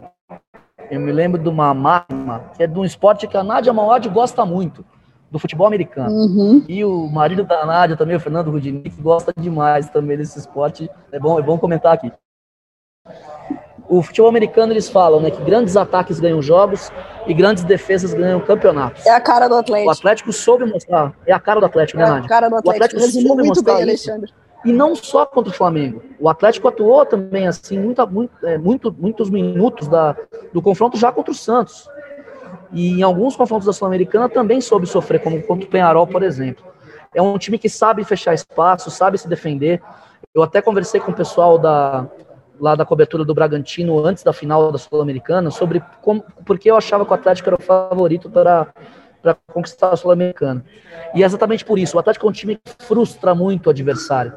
eu 0.91 0.99
me 0.99 1.11
lembro 1.11 1.41
de 1.41 1.49
uma 1.49 1.73
máxima 1.73 2.51
que 2.55 2.63
é 2.63 2.67
de 2.67 2.77
um 2.77 2.85
esporte 2.85 3.27
que 3.27 3.35
a 3.35 3.43
Nádia 3.43 3.73
Mauad 3.73 4.07
gosta 4.09 4.45
muito, 4.45 4.85
do 5.31 5.39
futebol 5.39 5.65
americano. 5.65 6.15
Uhum. 6.15 6.63
E 6.69 6.85
o 6.85 7.07
marido 7.07 7.43
da 7.43 7.65
Nádia 7.65 7.97
também, 7.97 8.15
o 8.15 8.19
Fernando 8.19 8.51
Rudinick, 8.51 9.01
gosta 9.01 9.33
demais 9.35 9.89
também 9.89 10.15
desse 10.15 10.37
esporte. 10.37 10.87
É 11.11 11.19
bom, 11.19 11.39
é 11.39 11.41
bom 11.41 11.57
comentar 11.57 11.93
aqui 11.93 12.11
o 13.97 14.01
futebol 14.01 14.27
americano 14.27 14.73
eles 14.73 14.89
falam, 14.89 15.19
né, 15.19 15.29
que 15.29 15.41
grandes 15.43 15.77
ataques 15.77 16.19
ganham 16.19 16.41
jogos 16.41 16.91
e 17.27 17.33
grandes 17.33 17.63
defesas 17.63 18.13
ganham 18.13 18.39
campeonatos. 18.39 19.05
É 19.05 19.11
a 19.11 19.21
cara 19.21 19.47
do 19.47 19.55
Atlético. 19.55 19.87
O 19.87 19.91
Atlético 19.91 20.33
soube 20.33 20.65
mostrar, 20.65 21.13
é 21.27 21.33
a 21.33 21.39
cara 21.39 21.59
do 21.59 21.65
Atlético, 21.67 21.99
né, 21.99 22.05
é 22.05 22.09
Nádia? 22.09 22.25
a 22.25 22.29
cara 22.29 22.49
do 22.49 22.55
Atlético. 22.55 22.69
O 22.69 22.85
Atlético 22.85 23.01
Resumiu 23.01 23.35
muito 23.35 23.63
bem, 23.63 23.81
Alexandre. 23.81 24.33
E 24.65 24.71
não 24.71 24.95
só 24.95 25.25
contra 25.25 25.51
o 25.51 25.55
Flamengo. 25.55 26.01
O 26.19 26.29
Atlético 26.29 26.69
atuou 26.69 27.05
também 27.05 27.47
assim, 27.47 27.77
muita, 27.77 28.05
muito, 28.05 28.33
é, 28.47 28.57
muito, 28.57 28.95
muitos 28.97 29.29
minutos 29.29 29.87
da, 29.87 30.15
do 30.53 30.61
confronto 30.61 30.97
já 30.97 31.11
contra 31.11 31.31
o 31.31 31.35
Santos. 31.35 31.87
E 32.71 32.99
em 32.99 33.03
alguns 33.03 33.35
confrontos 33.35 33.67
da 33.67 33.73
Sul-Americana 33.73 34.27
também 34.29 34.61
soube 34.61 34.87
sofrer, 34.87 35.21
como 35.21 35.41
contra 35.43 35.67
o 35.67 35.69
Penharol, 35.69 36.07
por 36.07 36.23
exemplo. 36.23 36.63
É 37.13 37.21
um 37.21 37.37
time 37.37 37.59
que 37.59 37.69
sabe 37.69 38.03
fechar 38.05 38.33
espaço, 38.33 38.89
sabe 38.89 39.17
se 39.17 39.27
defender. 39.27 39.81
Eu 40.33 40.41
até 40.41 40.61
conversei 40.61 40.99
com 40.99 41.11
o 41.11 41.13
pessoal 41.13 41.57
da, 41.59 42.07
lá 42.63 42.75
da 42.75 42.85
cobertura 42.85 43.25
do 43.25 43.33
Bragantino 43.33 44.05
antes 44.05 44.23
da 44.23 44.31
final 44.31 44.71
da 44.71 44.77
Sul-Americana 44.77 45.51
sobre 45.51 45.83
como, 46.01 46.23
porque 46.45 46.71
eu 46.71 46.77
achava 46.77 47.05
que 47.05 47.11
o 47.11 47.13
Atlético 47.13 47.49
era 47.49 47.57
o 47.59 47.61
favorito 47.61 48.29
para, 48.29 48.67
para 49.21 49.35
conquistar 49.51 49.89
a 49.89 49.97
Sul-Americana. 49.97 50.63
E 51.13 51.21
é 51.21 51.25
exatamente 51.25 51.65
por 51.65 51.77
isso. 51.77 51.97
O 51.97 51.99
Atlético 51.99 52.25
é 52.25 52.29
um 52.29 52.31
time 52.31 52.55
que 52.55 52.85
frustra 52.85 53.35
muito 53.35 53.67
o 53.67 53.69
adversário. 53.69 54.31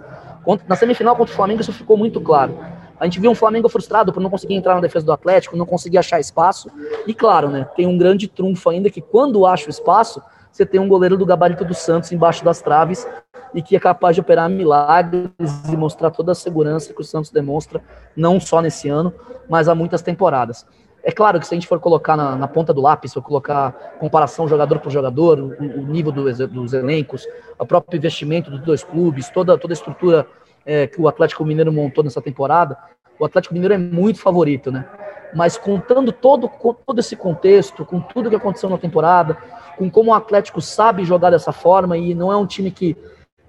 Na 0.66 0.74
semifinal 0.74 1.14
contra 1.14 1.32
o 1.32 1.36
Flamengo 1.36 1.60
isso 1.60 1.72
ficou 1.72 1.96
muito 1.96 2.20
claro. 2.20 2.58
A 2.98 3.04
gente 3.04 3.20
viu 3.20 3.30
um 3.30 3.34
Flamengo 3.34 3.68
frustrado 3.68 4.12
por 4.12 4.20
não 4.20 4.28
conseguir 4.28 4.54
entrar 4.54 4.74
na 4.74 4.80
defesa 4.80 5.06
do 5.06 5.12
Atlético, 5.12 5.56
não 5.56 5.66
conseguir 5.66 5.98
achar 5.98 6.18
espaço. 6.18 6.68
E 7.06 7.14
claro, 7.14 7.48
né, 7.48 7.68
tem 7.76 7.86
um 7.86 7.96
grande 7.96 8.26
trunfo 8.26 8.68
ainda 8.68 8.90
que 8.90 9.00
quando 9.00 9.46
acha 9.46 9.68
o 9.68 9.70
espaço, 9.70 10.20
você 10.50 10.66
tem 10.66 10.80
um 10.80 10.88
goleiro 10.88 11.16
do 11.16 11.24
gabarito 11.24 11.64
do 11.64 11.74
Santos 11.74 12.10
embaixo 12.10 12.44
das 12.44 12.60
traves 12.60 13.06
e 13.54 13.62
que 13.62 13.76
é 13.76 13.80
capaz 13.80 14.14
de 14.14 14.20
operar 14.20 14.48
milagres 14.48 15.30
e 15.70 15.76
mostrar 15.76 16.10
toda 16.10 16.32
a 16.32 16.34
segurança 16.34 16.92
que 16.92 17.00
o 17.00 17.04
Santos 17.04 17.30
demonstra, 17.30 17.82
não 18.16 18.40
só 18.40 18.60
nesse 18.60 18.88
ano, 18.88 19.12
mas 19.48 19.68
há 19.68 19.74
muitas 19.74 20.02
temporadas. 20.02 20.66
É 21.02 21.12
claro 21.12 21.38
que 21.38 21.46
se 21.46 21.54
a 21.54 21.56
gente 21.56 21.68
for 21.68 21.78
colocar 21.78 22.16
na, 22.16 22.34
na 22.34 22.48
ponta 22.48 22.74
do 22.74 22.80
lápis, 22.80 23.12
se 23.12 23.18
eu 23.18 23.22
colocar 23.22 23.72
comparação 24.00 24.48
jogador 24.48 24.80
por 24.80 24.90
jogador, 24.90 25.38
o, 25.38 25.50
o 25.58 25.86
nível 25.86 26.10
do, 26.10 26.24
dos 26.48 26.72
elencos, 26.72 27.24
o 27.56 27.64
próprio 27.64 27.96
investimento 27.96 28.50
dos 28.50 28.60
dois 28.60 28.82
clubes, 28.82 29.30
toda, 29.30 29.56
toda 29.56 29.72
a 29.72 29.76
estrutura 29.76 30.26
é, 30.64 30.88
que 30.88 31.00
o 31.00 31.06
Atlético 31.06 31.44
Mineiro 31.44 31.72
montou 31.72 32.02
nessa 32.02 32.20
temporada, 32.20 32.76
o 33.20 33.24
Atlético 33.24 33.54
Mineiro 33.54 33.74
é 33.74 33.78
muito 33.78 34.18
favorito, 34.18 34.72
né? 34.72 34.84
Mas 35.32 35.56
contando 35.56 36.10
todo, 36.10 36.50
todo 36.84 36.98
esse 36.98 37.14
contexto, 37.14 37.84
com 37.84 38.00
tudo 38.00 38.28
que 38.28 38.36
aconteceu 38.36 38.68
na 38.68 38.78
temporada, 38.78 39.36
com 39.78 39.90
como 39.90 40.10
o 40.10 40.14
Atlético 40.14 40.60
sabe 40.60 41.04
jogar 41.04 41.30
dessa 41.30 41.52
forma 41.52 41.96
e 41.96 42.14
não 42.14 42.32
é 42.32 42.36
um 42.36 42.46
time 42.46 42.70
que, 42.70 42.96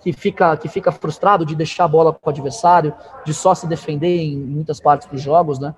que, 0.07 0.13
fica, 0.13 0.55
que 0.55 0.69
fica 0.69 0.89
frustrado 0.89 1.45
de 1.45 1.53
deixar 1.53 1.83
a 1.83 1.87
bola 1.87 2.13
com 2.13 2.29
o 2.29 2.29
adversário, 2.29 2.93
de 3.25 3.33
só 3.33 3.53
se 3.53 3.67
defender 3.67 4.21
em 4.21 4.37
muitas 4.37 4.79
partes 4.79 5.05
dos 5.09 5.21
jogos, 5.21 5.59
né? 5.59 5.75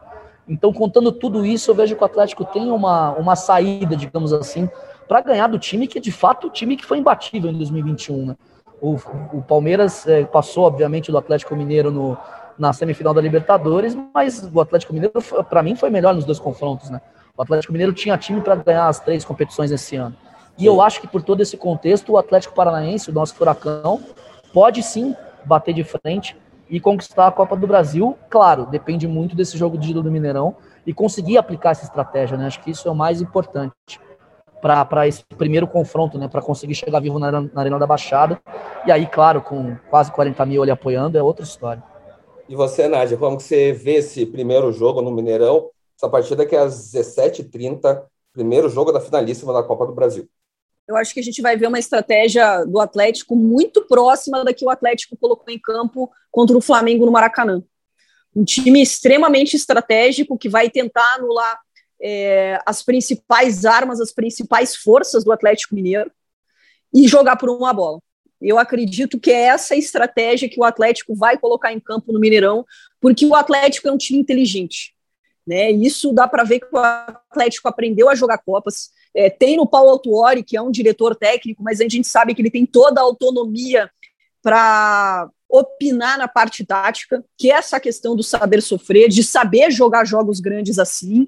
Então, 0.48 0.72
contando 0.72 1.12
tudo 1.12 1.44
isso, 1.44 1.72
eu 1.72 1.76
vejo 1.76 1.96
que 1.96 2.02
o 2.04 2.06
Atlético 2.06 2.46
tem 2.46 2.70
uma, 2.72 3.12
uma 3.14 3.36
saída, 3.36 3.96
digamos 3.96 4.32
assim, 4.32 4.70
para 5.08 5.22
ganhar 5.22 5.48
do 5.48 5.58
time 5.58 5.88
que, 5.88 6.00
de 6.00 6.12
fato, 6.12 6.46
o 6.46 6.50
time 6.52 6.78
que 6.78 6.86
foi 6.86 7.00
imbatível 7.00 7.50
em 7.50 7.58
2021, 7.58 8.28
né? 8.28 8.36
O, 8.80 8.98
o 9.34 9.42
Palmeiras 9.42 10.08
é, 10.08 10.24
passou, 10.26 10.66
obviamente, 10.66 11.12
do 11.12 11.18
Atlético 11.18 11.56
Mineiro 11.56 11.90
no, 11.90 12.16
na 12.58 12.72
semifinal 12.72 13.16
da 13.16 13.22
Libertadores, 13.22 13.98
mas 14.14 14.48
o 14.54 14.62
Atlético 14.62 14.94
Mineiro, 14.94 15.20
para 15.50 15.64
mim, 15.64 15.76
foi 15.76 15.90
melhor 15.90 16.14
nos 16.14 16.24
dois 16.24 16.40
confrontos, 16.40 16.92
né? 16.92 17.02
O 17.36 17.42
Atlético 17.42 17.74
Mineiro 17.74 17.94
tinha 17.94 18.16
time 18.16 18.42
para 18.42 18.56
ganhar 18.56 18.88
as 18.88 19.00
três 19.00 19.26
competições 19.26 19.72
esse 19.72 19.96
ano. 19.96 20.16
E 20.60 20.66
eu 20.66 20.82
acho 20.82 21.00
que 21.00 21.08
por 21.08 21.22
todo 21.22 21.40
esse 21.40 21.56
contexto, 21.56 22.12
o 22.12 22.18
Atlético 22.18 22.54
Paranaense, 22.54 23.10
o 23.10 23.14
nosso 23.14 23.34
furacão, 23.34 24.02
pode 24.54 24.84
sim 24.84 25.16
bater 25.46 25.74
de 25.74 25.86
frente 25.86 26.36
e 26.70 26.82
conquistar 26.82 27.28
a 27.28 27.32
Copa 27.32 27.56
do 27.56 27.66
Brasil. 27.66 28.18
Claro, 28.30 28.66
depende 28.66 29.08
muito 29.08 29.38
desse 29.38 29.58
jogo 29.58 29.78
de 29.78 29.94
do 29.94 30.12
Mineirão 30.12 30.58
e 30.86 30.94
conseguir 30.94 31.38
aplicar 31.38 31.72
essa 31.72 31.86
estratégia, 31.86 32.38
né? 32.38 32.48
Acho 32.48 32.62
que 32.62 32.72
isso 32.72 32.90
é 32.90 32.92
o 32.92 32.96
mais 32.96 33.22
importante 33.22 33.72
para 34.62 35.08
esse 35.08 35.24
primeiro 35.38 35.66
confronto, 35.66 36.18
né? 36.18 36.28
Para 36.28 36.42
conseguir 36.42 36.76
chegar 36.76 37.00
vivo 37.00 37.18
na, 37.18 37.32
na, 37.32 37.50
Arena 37.56 37.80
da 37.80 37.88
Baixada. 37.88 38.38
E 38.86 38.92
aí, 38.92 39.08
claro, 39.08 39.42
com 39.42 39.78
quase 39.90 40.12
40 40.12 40.46
mil 40.46 40.62
ali 40.62 40.72
apoiando, 40.72 41.18
é 41.18 41.24
outra 41.24 41.46
história. 41.46 41.82
E 42.50 42.56
você, 42.56 42.90
Nádia, 42.90 43.18
como 43.18 43.38
que 43.38 43.44
você 43.44 43.72
vê 43.72 43.96
esse 43.96 44.26
primeiro 44.26 44.74
jogo 44.74 45.02
no 45.02 45.10
Mineirão? 45.10 45.70
Essa 45.98 46.10
partida 46.10 46.46
que 46.46 46.54
é 46.54 46.60
às 46.60 46.92
17h30, 46.92 48.02
primeiro 48.34 48.68
jogo 48.68 48.92
da 48.92 49.00
finalíssima 49.00 49.54
da 49.54 49.64
Copa 49.64 49.86
do 49.86 49.94
Brasil 49.94 50.28
eu 50.90 50.98
acho 50.98 51.14
que 51.14 51.20
a 51.20 51.24
gente 51.24 51.40
vai 51.40 51.56
ver 51.56 51.68
uma 51.68 51.78
estratégia 51.78 52.66
do 52.66 52.80
Atlético 52.80 53.36
muito 53.36 53.86
próxima 53.86 54.44
da 54.44 54.52
que 54.52 54.66
o 54.66 54.72
Atlético 54.72 55.16
colocou 55.16 55.54
em 55.54 55.60
campo 55.60 56.12
contra 56.32 56.58
o 56.58 56.62
Flamengo 56.62 57.06
no 57.06 57.12
Maracanã. 57.12 57.64
Um 58.36 58.44
time 58.44 58.82
extremamente 58.82 59.56
estratégico 59.56 60.36
que 60.36 60.50
vai 60.50 60.68
tentar 60.68 61.14
anular 61.14 61.60
é, 62.02 62.60
as 62.66 62.82
principais 62.82 63.66
armas, 63.66 64.02
as 64.02 64.12
principais 64.12 64.76
forças 64.76 65.24
do 65.24 65.32
Atlético 65.32 65.76
Mineiro 65.76 66.12
e 66.92 67.08
jogar 67.08 67.36
por 67.36 67.52
uma 67.52 67.72
bola. 67.72 68.00
Eu 68.42 68.58
acredito 68.58 69.20
que 69.20 69.30
é 69.30 69.42
essa 69.42 69.76
estratégia 69.76 70.50
que 70.50 70.60
o 70.60 70.64
Atlético 70.64 71.14
vai 71.14 71.38
colocar 71.38 71.72
em 71.72 71.80
campo 71.80 72.12
no 72.12 72.20
Mineirão, 72.20 72.66
porque 73.00 73.28
o 73.28 73.36
Atlético 73.36 73.88
é 73.88 73.92
um 73.92 73.98
time 73.98 74.18
inteligente. 74.18 74.96
Né? 75.46 75.70
Isso 75.70 76.12
dá 76.14 76.28
para 76.28 76.44
ver 76.44 76.62
que 76.62 76.76
o 76.76 76.80
Atlético 76.80 77.68
aprendeu 77.68 78.10
a 78.10 78.16
jogar 78.16 78.40
Copas. 78.40 78.90
É, 79.16 79.30
tem 79.30 79.58
no 79.58 79.68
Paulo 79.68 79.90
Autuori, 79.90 80.44
que 80.44 80.56
é 80.56 80.62
um 80.62 80.72
diretor 80.72 81.16
técnico, 81.16 81.64
mas 81.64 81.82
a 81.82 81.88
gente 81.88 82.08
sabe 82.08 82.36
que 82.36 82.42
ele 82.42 82.52
tem 82.52 82.66
toda 82.66 83.02
a 83.02 83.04
autonomia 83.04 83.90
para 84.42 85.30
opinar 85.50 86.18
na 86.18 86.28
parte 86.28 86.64
tática, 86.64 87.26
que 87.38 87.52
é 87.52 87.56
essa 87.56 87.80
questão 87.80 88.16
do 88.16 88.22
saber 88.22 88.62
sofrer, 88.62 89.10
de 89.10 89.24
saber 89.24 89.72
jogar 89.72 90.06
jogos 90.06 90.40
grandes 90.40 90.78
assim. 90.78 91.28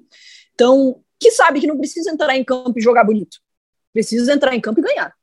Então, 0.54 1.02
que 1.20 1.32
sabe 1.32 1.60
que 1.60 1.68
não 1.68 1.78
precisa 1.78 2.12
entrar 2.12 2.36
em 2.36 2.44
campo 2.44 2.78
e 2.78 2.82
jogar 2.82 3.04
bonito. 3.04 3.38
Precisa 3.92 4.32
entrar 4.34 4.56
em 4.56 4.62
campo 4.62 4.80
e 4.80 4.84
ganhar. 4.84 5.14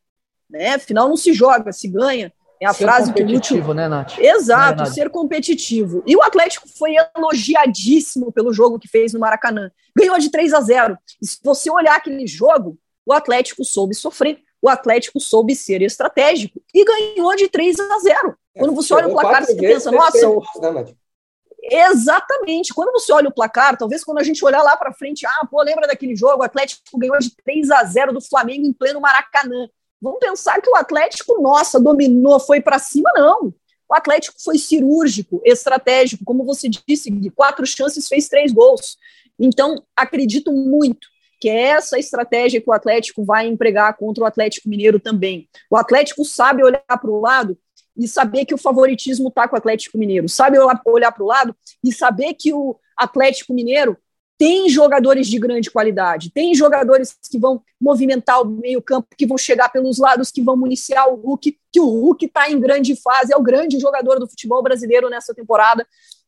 Né? 0.50 0.74
Afinal, 0.74 1.08
não 1.08 1.16
se 1.16 1.32
joga, 1.32 1.72
se 1.72 1.88
ganha. 1.88 2.32
É 2.60 2.66
a 2.66 2.72
ser 2.72 2.84
frase 2.84 3.12
que 3.12 3.22
o 3.22 3.28
último, 3.28 3.72
né, 3.72 3.88
Nath? 3.88 4.18
Exato, 4.18 4.82
né, 4.82 4.90
ser 4.90 5.10
competitivo. 5.10 6.02
E 6.06 6.16
o 6.16 6.22
Atlético 6.22 6.68
foi 6.68 6.94
elogiadíssimo 7.16 8.32
pelo 8.32 8.52
jogo 8.52 8.78
que 8.78 8.88
fez 8.88 9.12
no 9.12 9.20
Maracanã. 9.20 9.70
Ganhou 9.96 10.18
de 10.18 10.30
3 10.30 10.52
a 10.54 10.60
0. 10.60 10.98
E 11.22 11.26
se 11.26 11.38
você 11.42 11.70
olhar 11.70 11.96
aquele 11.96 12.26
jogo, 12.26 12.76
o 13.06 13.12
Atlético 13.12 13.64
soube 13.64 13.94
sofrer. 13.94 14.40
O 14.60 14.68
Atlético 14.68 15.20
soube 15.20 15.54
ser 15.54 15.82
estratégico 15.82 16.60
e 16.74 16.84
ganhou 16.84 17.36
de 17.36 17.48
3 17.48 17.78
a 17.78 17.98
0. 18.00 18.36
Quando 18.58 18.74
você 18.74 18.92
olha 18.92 19.08
o 19.08 19.12
placar, 19.12 19.44
você 19.44 19.54
pensa, 19.54 19.92
nossa. 19.92 20.28
Né, 20.60 20.84
Exatamente. 21.70 22.74
Quando 22.74 22.92
você 22.92 23.12
olha 23.12 23.28
o 23.28 23.34
placar, 23.34 23.76
talvez 23.76 24.02
quando 24.02 24.18
a 24.18 24.22
gente 24.22 24.44
olhar 24.44 24.62
lá 24.62 24.76
para 24.76 24.92
frente, 24.92 25.26
ah, 25.26 25.46
pô, 25.48 25.62
lembra 25.62 25.86
daquele 25.86 26.16
jogo? 26.16 26.40
O 26.40 26.44
Atlético 26.44 26.98
ganhou 26.98 27.18
de 27.18 27.34
3 27.36 27.70
a 27.70 27.84
0 27.84 28.12
do 28.12 28.20
Flamengo 28.20 28.66
em 28.66 28.72
pleno 28.72 29.00
Maracanã. 29.00 29.68
Vamos 30.00 30.20
pensar 30.20 30.60
que 30.60 30.70
o 30.70 30.76
Atlético, 30.76 31.40
nossa, 31.40 31.80
dominou, 31.80 32.38
foi 32.38 32.60
para 32.60 32.78
cima, 32.78 33.10
não. 33.16 33.52
O 33.88 33.94
Atlético 33.94 34.36
foi 34.42 34.58
cirúrgico, 34.58 35.40
estratégico, 35.44 36.24
como 36.24 36.44
você 36.44 36.68
disse, 36.68 37.10
de 37.10 37.30
quatro 37.30 37.66
chances 37.66 38.06
fez 38.06 38.28
três 38.28 38.52
gols. 38.52 38.96
Então, 39.38 39.82
acredito 39.96 40.52
muito 40.52 41.08
que 41.40 41.48
é 41.48 41.68
essa 41.68 41.98
estratégia 41.98 42.60
que 42.60 42.68
o 42.68 42.72
Atlético 42.72 43.24
vai 43.24 43.46
empregar 43.46 43.96
contra 43.96 44.24
o 44.24 44.26
Atlético 44.26 44.68
Mineiro 44.68 44.98
também. 44.98 45.48
O 45.70 45.76
Atlético 45.76 46.24
sabe 46.24 46.64
olhar 46.64 46.82
para 46.82 47.10
o 47.10 47.20
lado 47.20 47.56
e 47.96 48.06
saber 48.06 48.44
que 48.44 48.54
o 48.54 48.58
favoritismo 48.58 49.28
está 49.28 49.48
com 49.48 49.54
o 49.54 49.58
Atlético 49.58 49.98
Mineiro, 49.98 50.28
sabe 50.28 50.58
olhar 50.58 51.12
para 51.12 51.22
o 51.22 51.26
lado 51.26 51.56
e 51.84 51.92
saber 51.92 52.34
que 52.34 52.52
o 52.52 52.78
Atlético 52.96 53.54
Mineiro 53.54 53.96
tem 54.38 54.68
jogadores 54.68 55.26
de 55.26 55.36
grande 55.36 55.68
qualidade, 55.68 56.30
tem 56.30 56.54
jogadores 56.54 57.16
que 57.28 57.36
vão 57.36 57.60
movimentar 57.80 58.40
o 58.40 58.44
meio-campo, 58.44 59.08
que 59.16 59.26
vão 59.26 59.36
chegar 59.36 59.68
pelos 59.68 59.98
lados, 59.98 60.30
que 60.30 60.40
vão 60.40 60.56
municiar 60.56 61.12
o 61.12 61.16
Hulk, 61.16 61.58
que 61.72 61.80
o 61.80 61.88
Hulk 61.88 62.24
está 62.26 62.48
em 62.48 62.60
grande 62.60 62.94
fase, 62.94 63.32
é 63.32 63.36
o 63.36 63.42
grande 63.42 63.80
jogador 63.80 64.20
do 64.20 64.28
futebol 64.28 64.62
brasileiro 64.62 65.10
nessa 65.10 65.34
temporada. 65.34 65.84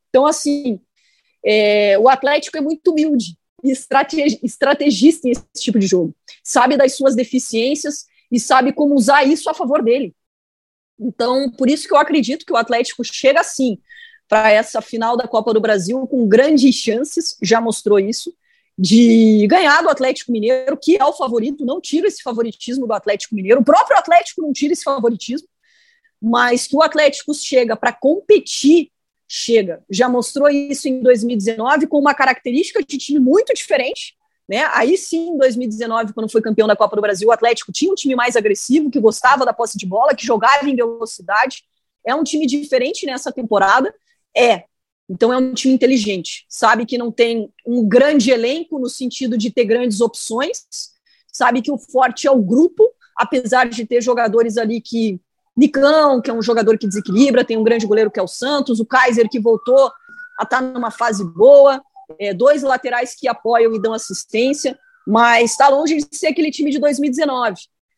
Então, 0.08 0.26
assim, 0.26 0.80
é, 1.44 1.96
o 2.00 2.08
Atlético 2.08 2.58
é 2.58 2.60
muito 2.60 2.90
humilde 2.90 3.38
e 3.62 3.70
estrategista 3.70 5.28
nesse 5.28 5.44
tipo 5.56 5.78
de 5.78 5.86
jogo. 5.86 6.12
Sabe 6.42 6.76
das 6.76 6.96
suas 6.96 7.14
deficiências 7.14 8.06
e 8.30 8.40
sabe 8.40 8.72
como 8.72 8.96
usar 8.96 9.22
isso 9.22 9.48
a 9.48 9.54
favor 9.54 9.84
dele. 9.84 10.14
Então, 10.98 11.48
por 11.52 11.70
isso 11.70 11.86
que 11.86 11.94
eu 11.94 11.98
acredito 11.98 12.44
que 12.44 12.52
o 12.52 12.56
Atlético 12.56 13.04
chega 13.04 13.40
assim 13.40 13.78
para 14.30 14.52
essa 14.52 14.80
final 14.80 15.16
da 15.16 15.26
Copa 15.26 15.52
do 15.52 15.60
Brasil 15.60 16.06
com 16.06 16.28
grandes 16.28 16.72
chances, 16.76 17.36
já 17.42 17.60
mostrou 17.60 17.98
isso, 17.98 18.32
de 18.78 19.44
ganhar 19.48 19.82
do 19.82 19.88
Atlético 19.88 20.30
Mineiro, 20.30 20.76
que 20.76 20.96
é 20.96 21.04
o 21.04 21.12
favorito, 21.12 21.66
não 21.66 21.80
tira 21.80 22.06
esse 22.06 22.22
favoritismo 22.22 22.86
do 22.86 22.92
Atlético 22.92 23.34
Mineiro, 23.34 23.60
o 23.60 23.64
próprio 23.64 23.98
Atlético 23.98 24.40
não 24.40 24.52
tira 24.52 24.72
esse 24.72 24.84
favoritismo, 24.84 25.48
mas 26.22 26.68
que 26.68 26.76
o 26.76 26.82
Atlético 26.82 27.34
chega 27.34 27.74
para 27.74 27.92
competir, 27.92 28.92
chega. 29.26 29.82
Já 29.90 30.08
mostrou 30.08 30.48
isso 30.48 30.86
em 30.86 31.00
2019 31.00 31.88
com 31.88 31.98
uma 31.98 32.14
característica 32.14 32.84
de 32.84 32.98
time 32.98 33.18
muito 33.18 33.52
diferente, 33.52 34.14
né? 34.48 34.70
Aí 34.74 34.96
sim, 34.96 35.30
em 35.30 35.38
2019, 35.38 36.12
quando 36.12 36.30
foi 36.30 36.40
campeão 36.40 36.68
da 36.68 36.76
Copa 36.76 36.94
do 36.94 37.02
Brasil, 37.02 37.28
o 37.28 37.32
Atlético 37.32 37.72
tinha 37.72 37.90
um 37.90 37.96
time 37.96 38.14
mais 38.14 38.36
agressivo, 38.36 38.92
que 38.92 39.00
gostava 39.00 39.44
da 39.44 39.52
posse 39.52 39.76
de 39.76 39.86
bola, 39.86 40.14
que 40.14 40.24
jogava 40.24 40.68
em 40.68 40.76
velocidade. 40.76 41.64
É 42.06 42.14
um 42.14 42.22
time 42.22 42.46
diferente 42.46 43.04
nessa 43.04 43.32
temporada 43.32 43.92
é. 44.36 44.64
Então 45.08 45.32
é 45.32 45.36
um 45.36 45.52
time 45.52 45.74
inteligente, 45.74 46.46
sabe 46.48 46.86
que 46.86 46.96
não 46.96 47.10
tem 47.10 47.52
um 47.66 47.86
grande 47.86 48.30
elenco 48.30 48.78
no 48.78 48.88
sentido 48.88 49.36
de 49.36 49.50
ter 49.50 49.64
grandes 49.64 50.00
opções, 50.00 50.62
sabe 51.32 51.60
que 51.62 51.72
o 51.72 51.78
forte 51.78 52.28
é 52.28 52.30
o 52.30 52.40
grupo, 52.40 52.84
apesar 53.16 53.68
de 53.68 53.84
ter 53.84 54.00
jogadores 54.00 54.56
ali 54.56 54.80
que 54.80 55.20
Nicão, 55.56 56.22
que 56.22 56.30
é 56.30 56.32
um 56.32 56.40
jogador 56.40 56.78
que 56.78 56.86
desequilibra, 56.86 57.44
tem 57.44 57.56
um 57.56 57.64
grande 57.64 57.86
goleiro 57.86 58.10
que 58.10 58.20
é 58.20 58.22
o 58.22 58.28
Santos, 58.28 58.78
o 58.78 58.86
Kaiser 58.86 59.28
que 59.28 59.40
voltou 59.40 59.90
a 60.38 60.44
estar 60.44 60.58
tá 60.58 60.62
numa 60.62 60.92
fase 60.92 61.24
boa, 61.24 61.82
é, 62.18 62.32
dois 62.32 62.62
laterais 62.62 63.14
que 63.14 63.26
apoiam 63.26 63.74
e 63.74 63.82
dão 63.82 63.92
assistência, 63.92 64.78
mas 65.04 65.50
está 65.50 65.68
longe 65.68 65.96
de 65.96 66.16
ser 66.16 66.28
aquele 66.28 66.52
time 66.52 66.70
de 66.70 66.78
2019. 66.78 67.56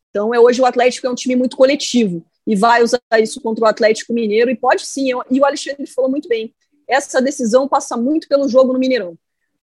Então 0.09 0.35
é 0.35 0.41
hoje 0.41 0.63
o 0.63 0.67
Atlético 0.67 1.07
é 1.07 1.11
um 1.11 1.15
time 1.15 1.37
muito 1.37 1.59
coletivo 1.59 2.25
e 2.47 2.57
vai 2.57 2.83
usar 2.83 3.01
isso 3.21 3.41
contra 3.41 3.65
o 3.65 3.69
Atlético 3.69 4.13
Mineiro, 4.13 4.51
e 4.51 4.57
pode 4.57 4.87
sim, 4.87 5.11
e 5.31 5.41
o 5.41 5.45
Alexandre 5.45 5.87
falou 5.87 6.11
muito 6.11 6.29
bem, 6.29 6.55
essa 6.89 7.21
decisão 7.21 7.69
passa 7.69 7.97
muito 7.97 8.29
pelo 8.29 8.49
jogo 8.49 8.73
no 8.73 8.79
Mineirão. 8.79 9.17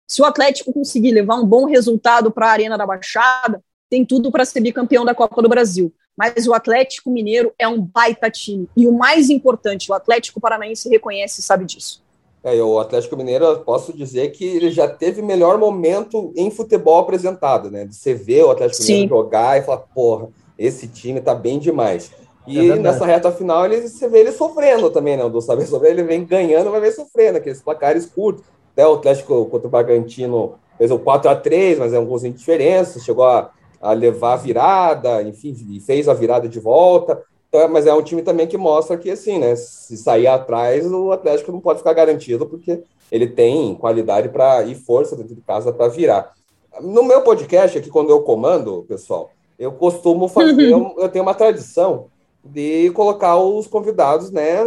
Se 0.07 0.21
o 0.21 0.25
Atlético 0.25 0.73
conseguir 0.73 1.11
levar 1.11 1.35
um 1.35 1.45
bom 1.45 1.65
resultado 1.65 2.31
para 2.31 2.47
a 2.47 2.51
Arena 2.51 2.77
da 2.77 2.85
Baixada, 2.85 3.63
tem 3.89 4.05
tudo 4.05 4.31
para 4.31 4.45
ser 4.45 4.59
bicampeão 4.59 5.05
da 5.05 5.15
Copa 5.15 5.41
do 5.41 5.49
Brasil. 5.49 5.93
Mas 6.15 6.47
o 6.47 6.53
Atlético 6.53 7.09
Mineiro 7.09 7.53
é 7.57 7.67
um 7.67 7.81
baita 7.81 8.29
time. 8.29 8.67
E 8.75 8.85
o 8.85 8.91
mais 8.91 9.29
importante, 9.29 9.91
o 9.91 9.93
Atlético 9.93 10.39
Paranaense 10.39 10.89
reconhece 10.89 11.39
e 11.39 11.43
sabe 11.43 11.65
disso. 11.65 12.03
É, 12.43 12.61
o 12.61 12.77
Atlético 12.77 13.15
Mineiro, 13.15 13.45
eu 13.45 13.59
posso 13.61 13.93
dizer 13.93 14.31
que 14.31 14.43
ele 14.43 14.69
já 14.69 14.87
teve 14.87 15.21
melhor 15.21 15.57
momento 15.57 16.33
em 16.35 16.51
futebol 16.51 16.99
apresentado, 16.99 17.71
né? 17.71 17.87
Você 17.89 18.13
ver 18.13 18.43
o 18.43 18.51
Atlético 18.51 18.83
Sim. 18.83 18.93
Mineiro 18.93 19.15
jogar 19.15 19.57
e 19.57 19.63
falar, 19.63 19.77
porra, 19.77 20.27
esse 20.59 20.87
time 20.87 21.21
tá 21.21 21.33
bem 21.33 21.57
demais. 21.57 22.11
E 22.45 22.71
é 22.71 22.75
nessa 22.75 23.05
reta 23.05 23.31
final, 23.31 23.65
ele, 23.65 23.87
você 23.87 24.07
vê 24.07 24.19
ele 24.19 24.31
sofrendo 24.31 24.89
também, 24.89 25.15
né? 25.15 25.27
Do 25.29 25.41
saber 25.41 25.65
sobre 25.65 25.89
ele 25.89 26.03
vem 26.03 26.25
ganhando, 26.25 26.71
mas 26.71 26.81
vem 26.81 26.91
sofrendo, 26.91 27.37
aqueles 27.37 27.61
placares 27.61 28.05
curtos. 28.05 28.43
Até 28.73 28.87
o 28.87 28.93
Atlético 28.95 29.45
contra 29.45 29.67
o 29.67 29.71
Bragantino 29.71 30.55
fez 30.77 30.91
o 30.91 30.99
4 30.99 31.29
a 31.29 31.35
3 31.35 31.79
mas 31.79 31.93
é 31.93 31.99
um 31.99 32.05
golzinho 32.05 32.33
de 32.33 32.39
diferença, 32.39 32.99
chegou 32.99 33.25
a, 33.25 33.51
a 33.79 33.93
levar 33.93 34.33
a 34.33 34.37
virada, 34.37 35.21
enfim, 35.21 35.55
fez 35.79 36.09
a 36.09 36.13
virada 36.13 36.49
de 36.49 36.59
volta. 36.59 37.23
Então, 37.47 37.61
é, 37.61 37.67
mas 37.67 37.85
é 37.85 37.93
um 37.93 38.01
time 38.01 38.23
também 38.23 38.47
que 38.47 38.57
mostra 38.57 38.97
que, 38.97 39.11
assim, 39.11 39.37
né? 39.37 39.55
Se 39.55 39.95
sair 39.95 40.25
atrás, 40.25 40.91
o 40.91 41.11
Atlético 41.11 41.51
não 41.51 41.59
pode 41.59 41.79
ficar 41.79 41.93
garantido, 41.93 42.47
porque 42.47 42.81
ele 43.11 43.27
tem 43.27 43.75
qualidade 43.75 44.27
para 44.29 44.63
e 44.63 44.73
força 44.73 45.15
dentro 45.15 45.35
de 45.35 45.41
casa 45.41 45.71
para 45.71 45.87
virar. 45.87 46.33
No 46.81 47.03
meu 47.03 47.21
podcast, 47.21 47.77
aqui, 47.77 47.91
quando 47.91 48.09
eu 48.09 48.23
comando, 48.23 48.83
pessoal, 48.87 49.29
eu 49.59 49.71
costumo 49.71 50.27
fazer, 50.27 50.73
uhum. 50.73 50.95
eu 50.97 51.07
tenho 51.09 51.23
uma 51.23 51.35
tradição 51.35 52.07
de 52.43 52.91
colocar 52.91 53.37
os 53.37 53.67
convidados, 53.67 54.29
né, 54.29 54.57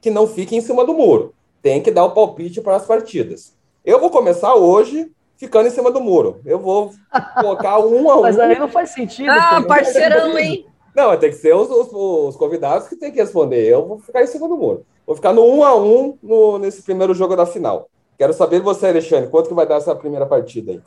que 0.00 0.10
não 0.10 0.26
fiquem 0.26 0.58
em 0.58 0.62
cima 0.62 0.84
do 0.84 0.94
muro. 0.94 1.34
Tem 1.62 1.82
que 1.82 1.90
dar 1.90 2.04
o 2.04 2.10
palpite 2.10 2.60
para 2.60 2.76
as 2.76 2.86
partidas. 2.86 3.54
Eu 3.84 4.00
vou 4.00 4.10
começar 4.10 4.54
hoje 4.54 5.10
ficando 5.36 5.68
em 5.68 5.70
cima 5.70 5.90
do 5.90 6.00
muro. 6.00 6.40
Eu 6.44 6.58
vou 6.58 6.90
colocar 7.34 7.78
um 7.84 8.10
a 8.10 8.18
um. 8.18 8.22
Mas 8.22 8.38
aí 8.38 8.58
não 8.58 8.68
faz 8.68 8.90
sentido. 8.90 9.30
Ah, 9.30 9.62
parceirão, 9.66 10.36
hein? 10.38 10.66
Não, 10.94 11.16
tem 11.16 11.30
que 11.30 11.36
ser 11.36 11.54
os, 11.54 11.70
os, 11.70 11.92
os, 11.92 12.36
convidados 12.36 12.88
que 12.88 12.96
tem 12.96 13.12
que 13.12 13.20
responder. 13.20 13.64
Eu 13.64 13.86
vou 13.86 13.98
ficar 14.00 14.22
em 14.22 14.26
cima 14.26 14.48
do 14.48 14.56
muro. 14.56 14.84
Vou 15.06 15.14
ficar 15.14 15.32
no 15.32 15.44
um 15.44 15.64
a 15.64 15.76
um 15.76 16.18
no, 16.22 16.58
nesse 16.58 16.82
primeiro 16.82 17.14
jogo 17.14 17.36
da 17.36 17.46
final. 17.46 17.88
Quero 18.18 18.32
saber 18.32 18.58
de 18.58 18.64
você, 18.64 18.88
Alexandre, 18.88 19.30
quanto 19.30 19.48
que 19.48 19.54
vai 19.54 19.64
dar 19.64 19.76
essa 19.76 19.94
primeira 19.94 20.26
partida 20.26 20.72
aí? 20.72 20.80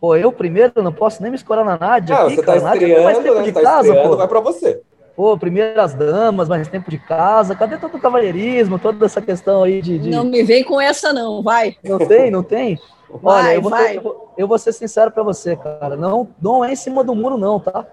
Pô, 0.00 0.14
eu 0.14 0.32
primeiro 0.32 0.82
não 0.82 0.92
posso 0.92 1.20
nem 1.20 1.30
me 1.30 1.36
escorar 1.36 1.64
na 1.64 1.76
Nádia. 1.76 2.14
Ah, 2.14 2.26
aqui, 2.26 2.36
você 2.36 2.42
tá 2.42 2.60
cara. 2.60 2.74
estreando, 2.74 3.34
né? 3.34 3.42
De 3.42 3.52
tá 3.52 3.60
casa, 3.60 3.88
estreando, 3.88 4.08
pô. 4.10 4.16
vai 4.16 4.28
para 4.28 4.40
você. 4.40 4.82
Pô, 5.20 5.36
primeiras 5.36 5.92
damas, 5.92 6.48
mais 6.48 6.66
tempo 6.66 6.90
de 6.90 6.98
casa. 6.98 7.54
Cadê 7.54 7.76
todo 7.76 7.94
o 7.94 8.00
cavalheirismo, 8.00 8.78
toda 8.78 9.04
essa 9.04 9.20
questão 9.20 9.62
aí 9.62 9.82
de, 9.82 9.98
de... 9.98 10.08
Não 10.08 10.24
me 10.24 10.42
vem 10.42 10.64
com 10.64 10.80
essa 10.80 11.12
não, 11.12 11.42
vai. 11.42 11.76
Não 11.84 11.98
tem, 11.98 12.30
não 12.30 12.42
tem? 12.42 12.80
Vai, 13.22 13.42
Olha, 13.42 13.54
eu 13.54 13.60
vou. 13.60 13.70
Ter, 13.70 13.96
eu, 13.96 14.02
vou, 14.02 14.34
eu 14.38 14.48
vou 14.48 14.58
ser 14.58 14.72
sincero 14.72 15.10
para 15.10 15.22
você, 15.22 15.56
cara. 15.56 15.94
Não, 15.94 16.26
não 16.40 16.64
é 16.64 16.72
em 16.72 16.74
cima 16.74 17.04
do 17.04 17.14
muro 17.14 17.36
não, 17.36 17.60
tá? 17.60 17.84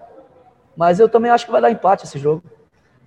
Mas 0.74 1.02
eu 1.02 1.10
também 1.10 1.30
acho 1.30 1.46
que 1.46 1.52
vai 1.52 1.60
dar 1.60 1.70
empate 1.70 2.06
esse 2.06 2.18
jogo. 2.18 2.42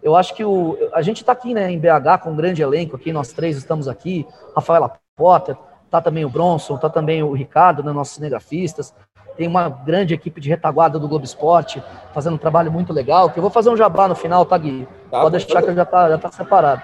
Eu 0.03 0.15
acho 0.15 0.35
que 0.35 0.45
o, 0.45 0.77
a 0.93 1.01
gente 1.01 1.23
está 1.23 1.33
aqui 1.33 1.55
né, 1.55 1.71
em 1.71 1.79
BH 1.79 2.21
com 2.23 2.33
um 2.33 2.37
grande 2.37 2.61
elenco 2.61 2.97
aqui, 2.97 3.15
nós 3.15 3.33
três 3.33 3.57
estamos 3.57 3.89
aqui, 3.89 4.27
Rafaela 4.55 4.93
Potter, 5.17 5.57
tá 5.91 6.03
também 6.03 6.27
o 6.27 6.29
Bronson, 6.29 6.77
tá 6.77 6.91
também 6.91 7.23
o 7.23 7.33
Ricardo, 7.33 7.83
né, 7.83 7.91
nossos 7.91 8.17
cinegrafistas. 8.17 8.95
Tem 9.41 9.49
uma 9.49 9.71
grande 9.71 10.13
equipe 10.13 10.39
de 10.39 10.51
retaguarda 10.51 10.99
do 10.99 11.09
Globo 11.09 11.25
Esporte 11.25 11.83
fazendo 12.13 12.35
um 12.35 12.37
trabalho 12.37 12.71
muito 12.71 12.93
legal, 12.93 13.31
que 13.31 13.39
eu 13.39 13.41
vou 13.41 13.51
fazer 13.51 13.71
um 13.71 13.77
jabá 13.77 14.07
no 14.07 14.15
final, 14.15 14.45
tá, 14.45 14.59
Gui? 14.59 14.87
Tá, 15.11 15.23
Pode 15.23 15.31
deixar 15.31 15.63
que 15.63 15.73
já 15.73 15.85
tá, 15.87 16.11
já 16.11 16.19
tá 16.19 16.31
separado. 16.31 16.83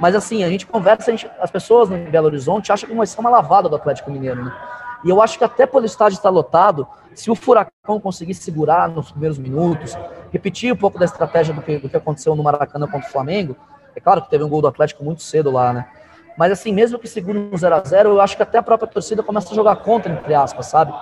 Mas 0.00 0.14
assim, 0.14 0.42
a 0.42 0.48
gente 0.48 0.66
conversa, 0.66 1.10
a 1.10 1.14
gente, 1.14 1.30
as 1.38 1.50
pessoas 1.50 1.90
em 1.90 2.04
Belo 2.04 2.24
Horizonte 2.24 2.72
acham 2.72 2.88
que 2.88 2.96
vai 2.96 3.06
ser 3.06 3.20
uma 3.20 3.28
lavada 3.28 3.68
do 3.68 3.76
Atlético 3.76 4.10
Mineiro, 4.10 4.46
né? 4.46 4.56
E 5.04 5.10
eu 5.10 5.20
acho 5.20 5.36
que 5.36 5.44
até 5.44 5.66
pelo 5.66 5.84
estádio 5.84 6.16
estar 6.16 6.30
lotado, 6.30 6.88
se 7.14 7.30
o 7.30 7.34
Furacão 7.34 8.00
conseguir 8.00 8.32
segurar 8.32 8.88
nos 8.88 9.10
primeiros 9.10 9.36
minutos, 9.36 9.94
repetir 10.32 10.72
um 10.72 10.76
pouco 10.76 10.98
da 10.98 11.04
estratégia 11.04 11.52
do 11.52 11.60
que, 11.60 11.76
do 11.76 11.90
que 11.90 11.98
aconteceu 11.98 12.34
no 12.34 12.42
Maracanã 12.42 12.86
contra 12.86 13.06
o 13.06 13.12
Flamengo, 13.12 13.54
é 13.94 14.00
claro 14.00 14.22
que 14.22 14.30
teve 14.30 14.42
um 14.42 14.48
gol 14.48 14.62
do 14.62 14.68
Atlético 14.68 15.04
muito 15.04 15.20
cedo 15.22 15.50
lá, 15.50 15.74
né? 15.74 15.86
Mas 16.34 16.50
assim, 16.50 16.72
mesmo 16.72 16.98
que 16.98 17.06
segure 17.06 17.36
um 17.38 17.58
0 17.58 17.74
a 17.74 17.82
0 17.84 18.08
eu 18.08 18.20
acho 18.22 18.38
que 18.38 18.42
até 18.42 18.56
a 18.56 18.62
própria 18.62 18.88
torcida 18.88 19.22
começa 19.22 19.52
a 19.52 19.54
jogar 19.54 19.76
contra, 19.76 20.10
entre 20.10 20.32
aspas, 20.32 20.64
sabe? 20.64 20.94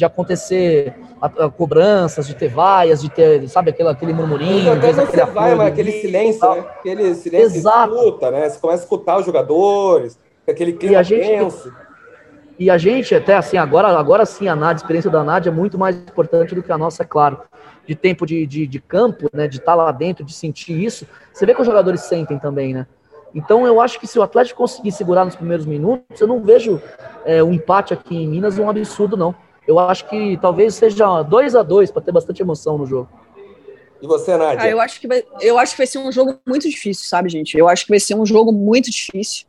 De 0.00 0.04
acontecer 0.06 0.94
a, 1.20 1.26
a 1.26 1.50
cobranças, 1.50 2.26
de 2.26 2.34
ter 2.34 2.48
vaias, 2.48 3.02
de 3.02 3.10
ter, 3.10 3.46
sabe, 3.50 3.68
aquele, 3.68 3.90
aquele 3.90 4.14
murmurinho. 4.14 4.72
Até 4.72 4.94
não 4.94 5.04
aquele 5.04 5.24
vai, 5.26 5.54
mas 5.54 5.68
aquele 5.68 5.92
silêncio, 5.92 6.54
né? 6.54 6.60
Aquele 6.78 7.14
silêncio 7.14 7.58
Exato. 7.58 7.94
escuta, 7.94 8.30
né? 8.30 8.48
Você 8.48 8.58
começa 8.58 8.80
a 8.80 8.84
escutar 8.84 9.18
os 9.18 9.26
jogadores, 9.26 10.18
aquele 10.48 10.72
clima 10.72 10.94
e 10.94 10.96
a 10.96 11.02
gente, 11.02 11.28
tenso. 11.28 11.70
E 12.58 12.70
a 12.70 12.78
gente, 12.78 13.14
até 13.14 13.36
assim, 13.36 13.58
agora, 13.58 13.88
agora 13.88 14.24
sim, 14.24 14.48
a 14.48 14.56
Nádia, 14.56 14.76
a 14.76 14.82
experiência 14.82 15.10
da 15.10 15.22
Nádia 15.22 15.50
é 15.50 15.52
muito 15.52 15.76
mais 15.76 15.96
importante 15.96 16.54
do 16.54 16.62
que 16.62 16.72
a 16.72 16.78
nossa, 16.78 17.02
é 17.02 17.06
claro. 17.06 17.42
De 17.86 17.94
tempo 17.94 18.24
de, 18.24 18.46
de, 18.46 18.66
de 18.66 18.80
campo, 18.80 19.28
né? 19.34 19.46
De 19.46 19.58
estar 19.58 19.72
tá 19.72 19.74
lá 19.74 19.92
dentro, 19.92 20.24
de 20.24 20.32
sentir 20.32 20.82
isso. 20.82 21.06
Você 21.30 21.44
vê 21.44 21.54
que 21.54 21.60
os 21.60 21.66
jogadores 21.66 22.00
sentem 22.00 22.38
também, 22.38 22.72
né? 22.72 22.86
Então 23.34 23.66
eu 23.66 23.82
acho 23.82 24.00
que 24.00 24.06
se 24.06 24.18
o 24.18 24.22
Atlético 24.22 24.62
conseguir 24.62 24.92
segurar 24.92 25.26
nos 25.26 25.36
primeiros 25.36 25.66
minutos, 25.66 26.18
eu 26.18 26.26
não 26.26 26.40
vejo 26.40 26.80
é, 27.26 27.42
um 27.42 27.52
empate 27.52 27.92
aqui 27.92 28.16
em 28.16 28.26
Minas 28.26 28.58
um 28.58 28.70
absurdo, 28.70 29.14
não. 29.14 29.34
Eu 29.70 29.78
acho 29.78 30.08
que 30.08 30.36
talvez 30.38 30.74
seja 30.74 31.22
2 31.22 31.54
a 31.54 31.62
2 31.62 31.92
para 31.92 32.02
ter 32.02 32.10
bastante 32.10 32.42
emoção 32.42 32.76
no 32.76 32.84
jogo. 32.84 33.08
E 34.02 34.06
você, 34.06 34.36
Nádia? 34.36 34.64
Ah, 34.64 34.68
eu, 34.68 34.80
acho 34.80 35.00
que 35.00 35.06
vai, 35.06 35.22
eu 35.40 35.56
acho 35.60 35.74
que 35.74 35.78
vai 35.78 35.86
ser 35.86 35.98
um 35.98 36.10
jogo 36.10 36.40
muito 36.44 36.68
difícil, 36.68 37.06
sabe, 37.06 37.28
gente? 37.28 37.56
Eu 37.56 37.68
acho 37.68 37.84
que 37.84 37.90
vai 37.90 38.00
ser 38.00 38.16
um 38.16 38.26
jogo 38.26 38.50
muito 38.50 38.90
difícil. 38.90 39.46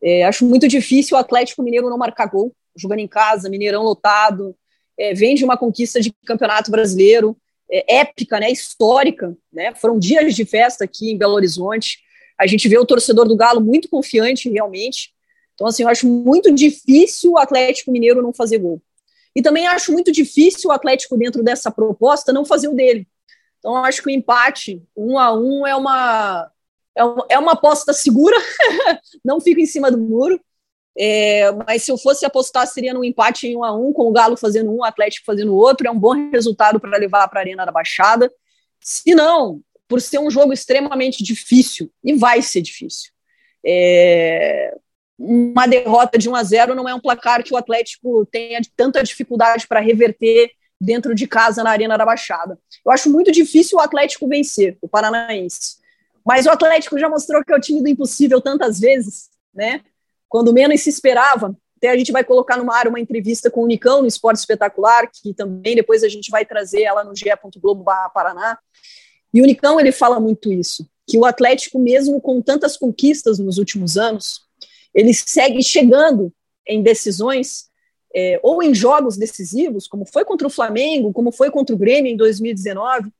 É, 0.00 0.22
acho 0.26 0.44
muito 0.44 0.68
difícil 0.68 1.16
o 1.16 1.20
Atlético 1.20 1.60
Mineiro 1.60 1.90
não 1.90 1.98
marcar 1.98 2.26
gol, 2.26 2.54
jogando 2.76 3.00
em 3.00 3.08
casa, 3.08 3.50
Mineirão 3.50 3.82
lotado, 3.82 4.54
é, 4.96 5.12
vem 5.12 5.34
de 5.34 5.44
uma 5.44 5.56
conquista 5.56 6.00
de 6.00 6.14
campeonato 6.24 6.70
brasileiro, 6.70 7.36
é, 7.68 7.96
épica, 7.96 8.38
né, 8.38 8.52
histórica, 8.52 9.36
né, 9.52 9.74
foram 9.74 9.98
dias 9.98 10.36
de 10.36 10.44
festa 10.44 10.84
aqui 10.84 11.10
em 11.10 11.18
Belo 11.18 11.34
Horizonte, 11.34 11.98
a 12.38 12.46
gente 12.46 12.68
vê 12.68 12.78
o 12.78 12.86
torcedor 12.86 13.26
do 13.26 13.36
Galo 13.36 13.60
muito 13.60 13.88
confiante, 13.88 14.48
realmente, 14.48 15.12
então, 15.54 15.66
assim, 15.66 15.82
eu 15.82 15.88
acho 15.88 16.06
muito 16.06 16.52
difícil 16.52 17.32
o 17.32 17.38
Atlético 17.38 17.90
Mineiro 17.90 18.22
não 18.22 18.32
fazer 18.32 18.58
gol. 18.58 18.80
E 19.34 19.42
também 19.42 19.66
acho 19.66 19.92
muito 19.92 20.12
difícil 20.12 20.70
o 20.70 20.72
Atlético, 20.72 21.16
dentro 21.16 21.42
dessa 21.42 21.70
proposta, 21.70 22.32
não 22.32 22.44
fazer 22.44 22.68
o 22.68 22.74
dele. 22.74 23.06
Então, 23.58 23.76
acho 23.76 24.02
que 24.02 24.08
o 24.08 24.12
empate, 24.12 24.82
um 24.96 25.18
a 25.18 25.32
um, 25.32 25.66
é 25.66 25.74
uma, 25.74 26.50
é 27.28 27.38
uma 27.38 27.52
aposta 27.52 27.92
segura, 27.92 28.36
não 29.24 29.40
fico 29.40 29.60
em 29.60 29.66
cima 29.66 29.90
do 29.90 29.98
muro. 29.98 30.40
É, 30.96 31.50
mas 31.66 31.82
se 31.82 31.90
eu 31.90 31.98
fosse 31.98 32.24
apostar, 32.24 32.66
seria 32.66 32.94
num 32.94 33.02
empate 33.02 33.48
em 33.48 33.56
um 33.56 33.64
a 33.64 33.74
um, 33.76 33.92
com 33.92 34.08
o 34.08 34.12
Galo 34.12 34.36
fazendo 34.36 34.70
um, 34.70 34.76
o 34.76 34.84
Atlético 34.84 35.26
fazendo 35.26 35.54
outro. 35.54 35.88
É 35.88 35.90
um 35.90 35.98
bom 35.98 36.30
resultado 36.30 36.78
para 36.78 36.96
levar 36.96 37.26
para 37.28 37.40
a 37.40 37.42
Arena 37.42 37.64
da 37.64 37.72
Baixada. 37.72 38.30
Se 38.80 39.14
não, 39.14 39.60
por 39.88 40.00
ser 40.00 40.18
um 40.18 40.30
jogo 40.30 40.52
extremamente 40.52 41.22
difícil, 41.22 41.90
e 42.02 42.14
vai 42.14 42.42
ser 42.42 42.62
difícil. 42.62 43.10
É, 43.66 44.76
uma 45.18 45.66
derrota 45.66 46.18
de 46.18 46.28
1 46.28 46.34
a 46.34 46.42
0 46.42 46.74
não 46.74 46.88
é 46.88 46.94
um 46.94 47.00
placar 47.00 47.42
que 47.42 47.54
o 47.54 47.56
Atlético 47.56 48.26
tenha 48.26 48.60
tanta 48.76 49.02
dificuldade 49.02 49.66
para 49.66 49.80
reverter 49.80 50.50
dentro 50.80 51.14
de 51.14 51.26
casa 51.26 51.62
na 51.62 51.70
Arena 51.70 51.96
da 51.96 52.04
Baixada. 52.04 52.58
Eu 52.84 52.92
acho 52.92 53.10
muito 53.10 53.30
difícil 53.30 53.78
o 53.78 53.80
Atlético 53.80 54.28
vencer, 54.28 54.76
o 54.82 54.88
Paranaense. 54.88 55.76
Mas 56.24 56.46
o 56.46 56.50
Atlético 56.50 56.98
já 56.98 57.08
mostrou 57.08 57.44
que 57.44 57.52
é 57.52 57.56
o 57.56 57.60
time 57.60 57.82
do 57.82 57.88
impossível 57.88 58.40
tantas 58.40 58.80
vezes, 58.80 59.28
né? 59.54 59.82
Quando 60.28 60.52
menos 60.52 60.80
se 60.80 60.90
esperava. 60.90 61.56
Até 61.76 61.90
a 61.90 61.96
gente 61.96 62.12
vai 62.12 62.24
colocar 62.24 62.56
no 62.56 62.72
ar 62.72 62.88
uma 62.88 62.98
entrevista 62.98 63.50
com 63.50 63.62
o 63.62 63.66
Nicão 63.66 64.00
no 64.00 64.08
Esporte 64.08 64.38
Espetacular, 64.38 65.08
que 65.12 65.34
também 65.34 65.76
depois 65.76 66.02
a 66.02 66.08
gente 66.08 66.30
vai 66.30 66.44
trazer 66.44 66.82
ela 66.82 67.04
no 67.04 67.14
ge.globo 67.14 67.84
Paraná. 68.12 68.58
E 69.32 69.42
o 69.42 69.44
Nicão, 69.44 69.78
ele 69.78 69.92
fala 69.92 70.18
muito 70.18 70.50
isso, 70.52 70.88
que 71.06 71.18
o 71.18 71.26
Atlético, 71.26 71.78
mesmo 71.78 72.20
com 72.20 72.40
tantas 72.40 72.76
conquistas 72.76 73.38
nos 73.38 73.58
últimos 73.58 73.98
anos, 73.98 74.44
ele 74.94 75.12
segue 75.12 75.62
chegando 75.62 76.32
em 76.66 76.82
decisões 76.82 77.68
é, 78.14 78.38
ou 78.42 78.62
em 78.62 78.74
jogos 78.74 79.16
decisivos, 79.16 79.88
como 79.88 80.06
foi 80.06 80.24
contra 80.24 80.46
o 80.46 80.50
Flamengo, 80.50 81.12
como 81.12 81.32
foi 81.32 81.50
contra 81.50 81.74
o 81.74 81.78
Grêmio 81.78 82.12
em 82.12 82.16
2019, 82.16 83.12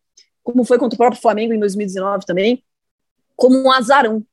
como 0.43 0.65
foi 0.65 0.79
contra 0.79 0.95
o 0.95 0.99
próprio 0.99 1.21
Flamengo 1.21 1.53
em 1.53 1.59
2019 1.59 2.25
também, 2.25 2.63
como 3.35 3.59
um 3.59 3.71
azarão. 3.73 4.25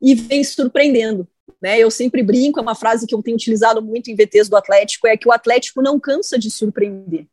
E 0.00 0.14
vem 0.14 0.42
surpreendendo. 0.42 1.28
Né? 1.60 1.78
Eu 1.78 1.90
sempre 1.90 2.22
brinco, 2.22 2.58
é 2.58 2.62
uma 2.62 2.74
frase 2.74 3.06
que 3.06 3.14
eu 3.14 3.22
tenho 3.22 3.36
utilizado 3.36 3.80
muito 3.80 4.10
em 4.10 4.16
VTs 4.16 4.48
do 4.48 4.56
Atlético, 4.56 5.06
é 5.06 5.16
que 5.16 5.28
o 5.28 5.32
Atlético 5.32 5.80
não 5.80 5.98
cansa 5.98 6.38
de 6.38 6.50
surpreender. 6.50 7.26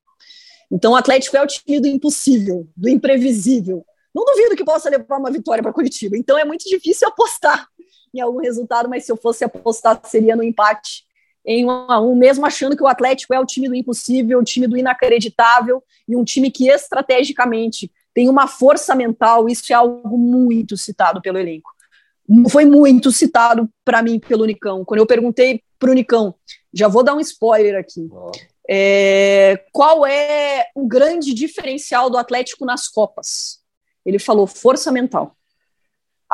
Então 0.71 0.93
o 0.93 0.95
Atlético 0.95 1.37
é 1.37 1.43
o 1.43 1.47
time 1.47 1.79
do 1.79 1.87
impossível, 1.87 2.67
do 2.75 2.89
imprevisível. 2.89 3.85
Não 4.13 4.25
duvido 4.25 4.55
que 4.55 4.63
possa 4.63 4.89
levar 4.89 5.17
uma 5.17 5.31
vitória 5.31 5.61
para 5.61 5.73
Curitiba. 5.73 6.17
Então 6.17 6.37
é 6.37 6.45
muito 6.45 6.63
difícil 6.67 7.07
apostar 7.07 7.67
em 8.19 8.21
algum 8.21 8.39
resultado, 8.39 8.89
mas 8.89 9.05
se 9.05 9.11
eu 9.11 9.17
fosse 9.17 9.43
apostar 9.43 9.99
seria 10.05 10.35
no 10.35 10.43
empate 10.43 11.05
em 11.45 11.65
um 11.65 11.69
a 11.69 12.01
um, 12.01 12.15
mesmo 12.15 12.45
achando 12.45 12.75
que 12.75 12.83
o 12.83 12.87
Atlético 12.87 13.33
é 13.33 13.39
o 13.39 13.45
time 13.45 13.67
do 13.67 13.75
impossível, 13.75 14.39
o 14.39 14.43
time 14.43 14.67
do 14.67 14.77
inacreditável 14.77 15.83
e 16.07 16.15
um 16.15 16.23
time 16.23 16.49
que 16.49 16.67
estrategicamente 16.67 17.91
tem 18.13 18.29
uma 18.29 18.47
força 18.47 18.95
mental, 18.95 19.47
isso 19.47 19.71
é 19.71 19.75
algo 19.75 20.17
muito 20.17 20.75
citado 20.77 21.21
pelo 21.21 21.37
elenco. 21.37 21.69
foi 22.49 22.65
muito 22.65 23.11
citado 23.11 23.69
para 23.83 24.01
mim 24.01 24.19
pelo 24.19 24.45
Nicão. 24.45 24.83
Quando 24.83 25.01
eu 25.01 25.05
perguntei 25.05 25.61
para 25.77 25.91
o 25.91 25.93
Nicão, 25.93 26.33
já 26.73 26.87
vou 26.87 27.03
dar 27.03 27.13
um 27.13 27.19
spoiler 27.19 27.77
aqui. 27.77 28.09
É, 28.67 29.63
qual 29.71 30.05
é 30.05 30.65
o 30.73 30.87
grande 30.87 31.33
diferencial 31.33 32.09
do 32.09 32.17
Atlético 32.17 32.65
nas 32.65 32.87
Copas? 32.87 33.59
Ele 34.03 34.17
falou 34.17 34.47
força 34.47 34.91
mental. 34.91 35.35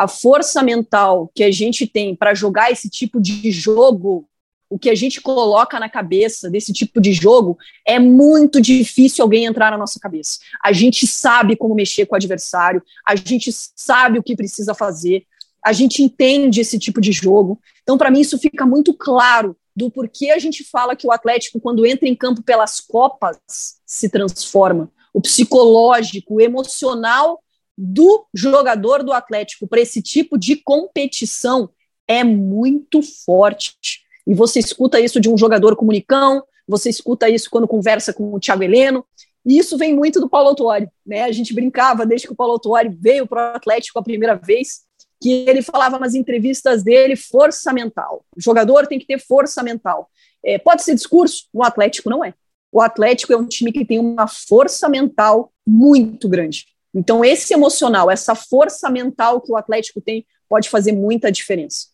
A 0.02 0.08
força 0.08 0.64
mental 0.64 1.32
que 1.36 1.44
a 1.44 1.52
gente 1.52 1.86
tem 1.86 2.16
para 2.16 2.34
jogar 2.34 2.72
esse 2.72 2.90
tipo 2.90 3.22
de 3.22 3.52
jogo, 3.52 4.28
o 4.68 4.80
que 4.80 4.90
a 4.90 4.96
gente 4.96 5.22
coloca 5.22 5.80
na 5.80 5.88
cabeça 5.88 6.50
desse 6.50 6.74
tipo 6.74 7.00
de 7.00 7.14
jogo, 7.14 7.56
é 7.86 8.00
muito 8.00 8.60
difícil 8.60 9.22
alguém 9.22 9.46
entrar 9.46 9.70
na 9.70 9.78
nossa 9.78 10.00
cabeça. 10.00 10.40
A 10.64 10.72
gente 10.72 11.06
sabe 11.06 11.56
como 11.56 11.76
mexer 11.76 12.08
com 12.08 12.16
o 12.16 12.18
adversário, 12.18 12.82
a 13.08 13.16
gente 13.16 13.52
sabe 13.76 14.18
o 14.18 14.24
que 14.24 14.36
precisa 14.36 14.74
fazer, 14.74 15.24
a 15.64 15.72
gente 15.72 16.02
entende 16.02 16.62
esse 16.62 16.80
tipo 16.80 17.00
de 17.00 17.12
jogo. 17.12 17.62
Então, 17.84 17.96
para 17.96 18.10
mim, 18.10 18.22
isso 18.22 18.40
fica 18.40 18.66
muito 18.66 18.96
claro 18.96 19.56
do 19.76 19.92
porquê 19.92 20.32
a 20.32 20.40
gente 20.40 20.64
fala 20.64 20.96
que 20.96 21.06
o 21.06 21.12
Atlético, 21.12 21.62
quando 21.62 21.86
entra 21.86 22.10
em 22.10 22.16
campo 22.16 22.42
pelas 22.42 22.80
Copas, 22.80 23.38
se 23.86 24.10
transforma. 24.10 24.92
O 25.14 25.22
psicológico, 25.22 26.38
o 26.38 26.42
emocional 26.42 27.40
do 27.84 28.28
jogador 28.32 29.04
do 29.04 29.12
Atlético 29.12 29.67
para 29.67 29.82
esse 29.82 30.04
tipo 30.04 30.38
de 30.38 30.56
competição 30.56 31.67
é 32.08 32.24
muito 32.24 33.02
forte. 33.02 34.04
E 34.28 34.36
você 34.36 34.60
escuta 34.60 35.00
isso 35.00 35.20
de 35.20 35.28
um 35.28 35.36
jogador 35.36 35.76
comunicão, 35.76 36.44
você 36.67 36.91
escuta 36.91 37.28
isso 37.28 37.50
quando 37.50 37.67
conversa 37.67 38.13
com 38.13 38.36
o 38.36 38.39
Thiago 38.39 38.62
Heleno, 38.62 39.04
e 39.44 39.58
isso 39.58 39.80
vem 39.80 39.96
muito 39.96 40.20
do 40.20 40.30
Paulo 40.30 40.50
Autuori, 40.50 40.88
né? 41.04 41.24
A 41.24 41.32
gente 41.32 41.56
brincava 41.56 42.06
desde 42.06 42.28
que 42.28 42.34
o 42.34 42.36
Paulo 42.36 42.54
Autuori 42.54 42.89
veio 42.89 43.26
para 43.26 43.54
o 43.54 43.56
Atlético 43.56 43.98
a 43.98 44.04
primeira 44.04 44.36
vez, 44.36 44.82
que 45.20 45.44
ele 45.50 45.63
falava 45.63 45.98
nas 45.98 46.13
entrevistas 46.13 46.84
dele 46.84 47.15
força 47.15 47.74
mental. 47.74 48.24
O 48.38 48.39
jogador 48.39 48.86
tem 48.86 49.00
que 49.00 49.08
ter 49.08 49.17
força 49.17 49.63
mental. 49.63 50.08
É, 50.46 50.60
pode 50.60 50.84
ser 50.84 50.94
discurso, 50.94 51.48
o 51.52 51.63
Atlético 51.63 52.12
não 52.12 52.24
é. 52.24 52.36
O 52.72 52.80
Atlético 52.80 53.34
é 53.34 53.38
um 53.38 53.48
time 53.48 53.72
que 53.72 53.84
tem 53.84 53.98
uma 53.98 54.28
força 54.28 54.88
mental 54.88 55.52
muito 55.65 56.30
grande. 56.30 56.67
Então, 56.94 57.24
esse 57.24 57.54
emocional, 57.54 58.12
essa 58.12 58.36
força 58.36 58.90
mental 58.90 59.42
que 59.42 59.52
o 59.52 59.56
Atlético 59.56 60.02
tem, 60.02 60.26
pode 60.50 60.70
fazer 60.70 60.92
muita 60.92 61.32
diferença. 61.32 61.88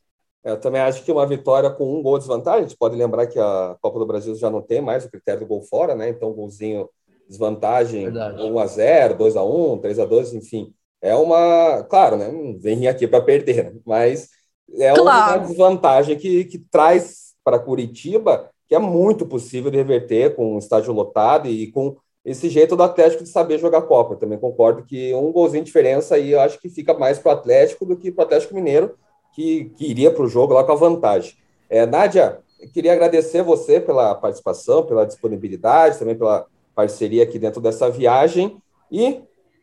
É, 0.43 0.51
eu 0.51 0.59
também 0.59 0.81
acho 0.81 1.03
que 1.03 1.11
uma 1.11 1.25
vitória 1.25 1.69
com 1.69 1.99
um 1.99 2.01
gol 2.01 2.17
de 2.17 2.25
desvantagem, 2.25 2.65
a 2.65 2.67
gente 2.67 2.77
pode 2.77 2.95
lembrar 2.95 3.27
que 3.27 3.39
a 3.39 3.75
Copa 3.81 3.99
do 3.99 4.05
Brasil 4.05 4.35
já 4.35 4.49
não 4.49 4.61
tem 4.61 4.81
mais 4.81 5.05
o 5.05 5.11
critério 5.11 5.41
do 5.41 5.47
gol 5.47 5.61
fora, 5.61 5.95
né? 5.95 6.09
Então, 6.09 6.33
golzinho, 6.33 6.89
desvantagem, 7.27 8.05
Verdade. 8.05 8.41
1 8.41 8.59
a 8.59 8.65
0 8.65 9.17
2 9.17 9.35
a 9.35 9.43
1 9.43 9.77
3 9.79 9.99
a 9.99 10.05
2 10.05 10.33
enfim 10.33 10.73
é 11.01 11.15
uma. 11.15 11.83
Claro, 11.83 12.17
né? 12.17 12.31
Não 12.31 12.57
vem 12.59 12.87
aqui 12.87 13.07
para 13.07 13.21
perder, 13.21 13.65
né? 13.65 13.79
mas 13.85 14.29
é 14.75 14.93
claro. 14.93 15.41
uma 15.41 15.47
desvantagem 15.47 16.17
que, 16.17 16.45
que 16.45 16.57
traz 16.57 17.35
para 17.43 17.59
Curitiba 17.59 18.49
que 18.67 18.75
é 18.75 18.79
muito 18.79 19.25
possível 19.25 19.71
de 19.71 19.77
reverter 19.77 20.35
com 20.35 20.55
um 20.55 20.57
estádio 20.57 20.91
lotado 20.91 21.47
e 21.47 21.71
com 21.71 21.95
esse 22.27 22.49
jeito 22.49 22.75
do 22.75 22.83
Atlético 22.83 23.23
de 23.23 23.29
saber 23.29 23.57
jogar 23.57 23.83
Copa. 23.83 24.17
Também 24.17 24.37
concordo 24.37 24.83
que 24.83 25.13
um 25.13 25.31
golzinho 25.31 25.63
de 25.63 25.67
diferença 25.67 26.15
aí 26.15 26.33
eu 26.33 26.41
acho 26.41 26.59
que 26.59 26.67
fica 26.67 26.93
mais 26.93 27.17
para 27.17 27.29
o 27.29 27.33
Atlético 27.33 27.85
do 27.85 27.95
que 27.95 28.11
para 28.11 28.23
o 28.23 28.25
Atlético 28.25 28.53
Mineiro, 28.53 28.95
que, 29.33 29.71
que 29.77 29.89
iria 29.89 30.11
para 30.11 30.23
o 30.23 30.27
jogo 30.27 30.53
lá 30.53 30.61
com 30.61 30.73
a 30.73 30.75
vantagem. 30.75 31.35
É, 31.69 31.85
Nádia, 31.85 32.39
queria 32.73 32.91
agradecer 32.91 33.41
você 33.43 33.79
pela 33.79 34.13
participação, 34.13 34.85
pela 34.85 35.05
disponibilidade, 35.05 35.99
também 35.99 36.17
pela 36.17 36.45
parceria 36.75 37.23
aqui 37.23 37.39
dentro 37.39 37.61
dessa 37.61 37.89
viagem. 37.89 38.57
E 38.91 39.21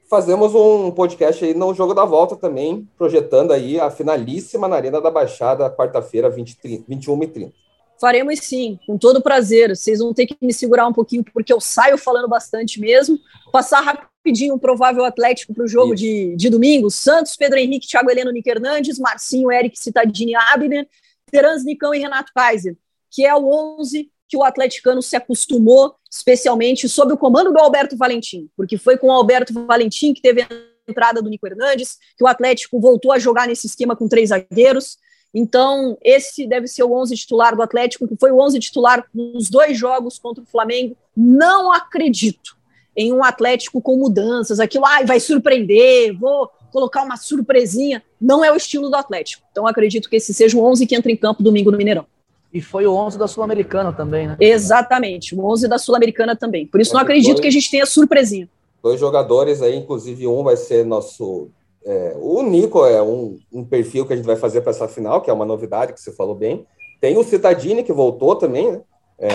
fazemos 0.09 0.55
um 0.55 0.90
podcast 0.90 1.44
aí 1.44 1.53
no 1.53 1.74
Jogo 1.74 1.92
da 1.92 2.07
Volta 2.07 2.35
também, 2.35 2.88
projetando 2.96 3.53
aí 3.53 3.79
a 3.79 3.90
finalíssima 3.90 4.66
na 4.68 4.77
Arena 4.77 5.03
da 5.03 5.11
Baixada, 5.11 5.68
quarta-feira, 5.68 6.31
21 6.31 7.22
e 7.24 7.27
30. 7.27 7.63
Faremos 8.04 8.38
sim, 8.40 8.78
com 8.86 8.98
todo 8.98 9.22
prazer. 9.22 9.74
Vocês 9.74 9.98
vão 9.98 10.12
ter 10.12 10.26
que 10.26 10.36
me 10.42 10.52
segurar 10.52 10.86
um 10.86 10.92
pouquinho, 10.92 11.24
porque 11.32 11.50
eu 11.50 11.58
saio 11.58 11.96
falando 11.96 12.28
bastante 12.28 12.78
mesmo. 12.78 13.18
Passar 13.50 13.80
rapidinho 13.80 14.56
o 14.56 14.58
provável 14.58 15.06
Atlético 15.06 15.54
para 15.54 15.64
o 15.64 15.66
jogo 15.66 15.94
de, 15.94 16.36
de 16.36 16.50
domingo. 16.50 16.90
Santos, 16.90 17.34
Pedro 17.34 17.58
Henrique, 17.58 17.88
Thiago 17.88 18.10
Heleno, 18.10 18.30
Nick 18.30 18.46
Hernandes, 18.46 18.98
Marcinho, 18.98 19.50
Eric 19.50 19.78
Citadini, 19.78 20.34
Abner, 20.34 20.86
Terans, 21.32 21.64
Nicão 21.64 21.94
e 21.94 21.98
Renato 21.98 22.30
Kaiser, 22.34 22.76
que 23.10 23.24
é 23.24 23.34
o 23.34 23.78
11 23.80 24.10
que 24.28 24.36
o 24.36 24.44
atleticano 24.44 25.00
se 25.00 25.16
acostumou, 25.16 25.94
especialmente 26.10 26.86
sob 26.90 27.14
o 27.14 27.16
comando 27.16 27.54
do 27.54 27.58
Alberto 27.58 27.96
Valentim, 27.96 28.50
porque 28.54 28.76
foi 28.76 28.98
com 28.98 29.06
o 29.06 29.12
Alberto 29.12 29.54
Valentim 29.64 30.12
que 30.12 30.20
teve 30.20 30.42
a 30.42 30.48
entrada 30.86 31.22
do 31.22 31.30
Nico 31.30 31.46
Hernandes, 31.46 31.96
que 32.18 32.24
o 32.24 32.26
Atlético 32.26 32.78
voltou 32.78 33.12
a 33.12 33.18
jogar 33.18 33.48
nesse 33.48 33.66
esquema 33.66 33.96
com 33.96 34.06
três 34.06 34.28
zagueiros. 34.28 34.98
Então, 35.35 35.99
esse 36.01 36.47
deve 36.47 36.68
ser 36.68 36.85
o 36.85 36.92
11 36.92 37.16
titular 37.16 37.57
do 37.57 37.62
Atlético, 37.62 38.07
que 38.07 38.16
foi 38.16 38.31
o 38.31 38.40
11 38.40 38.61
titular 38.61 39.05
nos 39.12 39.51
dois 39.51 39.77
jogos 39.77 40.16
contra 40.18 40.44
o 40.44 40.47
Flamengo. 40.47 40.97
Não 41.16 41.73
acredito 41.73 42.57
em 42.97 43.12
um 43.12 43.25
Atlético 43.25 43.83
com 43.83 43.97
mudanças, 43.97 44.61
aquilo, 44.61 44.87
ai, 44.87 45.05
vai 45.05 45.18
surpreender, 45.18 46.16
vou 46.16 46.49
colocar 46.70 47.03
uma 47.03 47.16
surpresinha. 47.16 48.03
Não 48.20 48.44
é 48.44 48.53
o 48.53 48.57
estilo 48.57 48.88
do 48.88 48.94
Atlético. 48.94 49.42
Então, 49.51 49.66
acredito 49.66 50.09
que 50.09 50.16
esse 50.16 50.33
seja 50.33 50.57
o 50.57 50.64
11 50.64 50.87
que 50.87 50.94
entra 50.94 51.11
em 51.11 51.16
campo 51.16 51.42
domingo 51.42 51.73
no 51.73 51.79
Mineirão. 51.79 52.07
E 52.53 52.61
foi 52.61 52.87
o 52.87 52.94
11 52.94 53.18
da 53.18 53.27
Sul-Americana 53.27 53.92
também, 53.92 54.29
né? 54.29 54.37
Exatamente, 54.38 55.35
o 55.35 55.44
11 55.44 55.66
da 55.66 55.77
Sul-Americana 55.77 56.37
também. 56.37 56.64
Por 56.64 56.81
isso 56.81 56.94
não 56.94 57.01
acredito 57.01 57.33
dois, 57.33 57.40
que 57.40 57.49
a 57.49 57.51
gente 57.51 57.68
tenha 57.68 57.85
surpresinha. 57.85 58.49
Dois 58.81 59.01
jogadores 59.01 59.61
aí, 59.61 59.75
inclusive 59.75 60.29
um 60.29 60.44
vai 60.44 60.57
ser 60.57 60.87
nosso... 60.87 61.49
É, 61.87 62.16
o 62.16 62.42
Nico 62.42 62.85
é 62.87 63.03
um, 63.03 63.38
um, 63.53 63.64
perfil 63.64 64.07
que 64.07 64.14
a 64.14 64.16
gente 64.16 64.25
vai 64.25 64.37
fazer 64.37 64.62
para 64.62 64.70
essa 64.70 64.88
final, 64.88 65.20
que 65.20 65.29
é 65.29 65.33
uma 65.33 65.44
novidade 65.44 65.92
que 65.92 66.01
você 66.01 66.12
falou 66.12 66.35
bem. 66.35 66.66
Tem 67.01 67.16
o 67.18 67.25
Citadini, 67.25 67.85
que 67.85 67.92
voltou 67.92 68.35
também, 68.37 68.73
né? 68.73 68.83
É, 69.18 69.29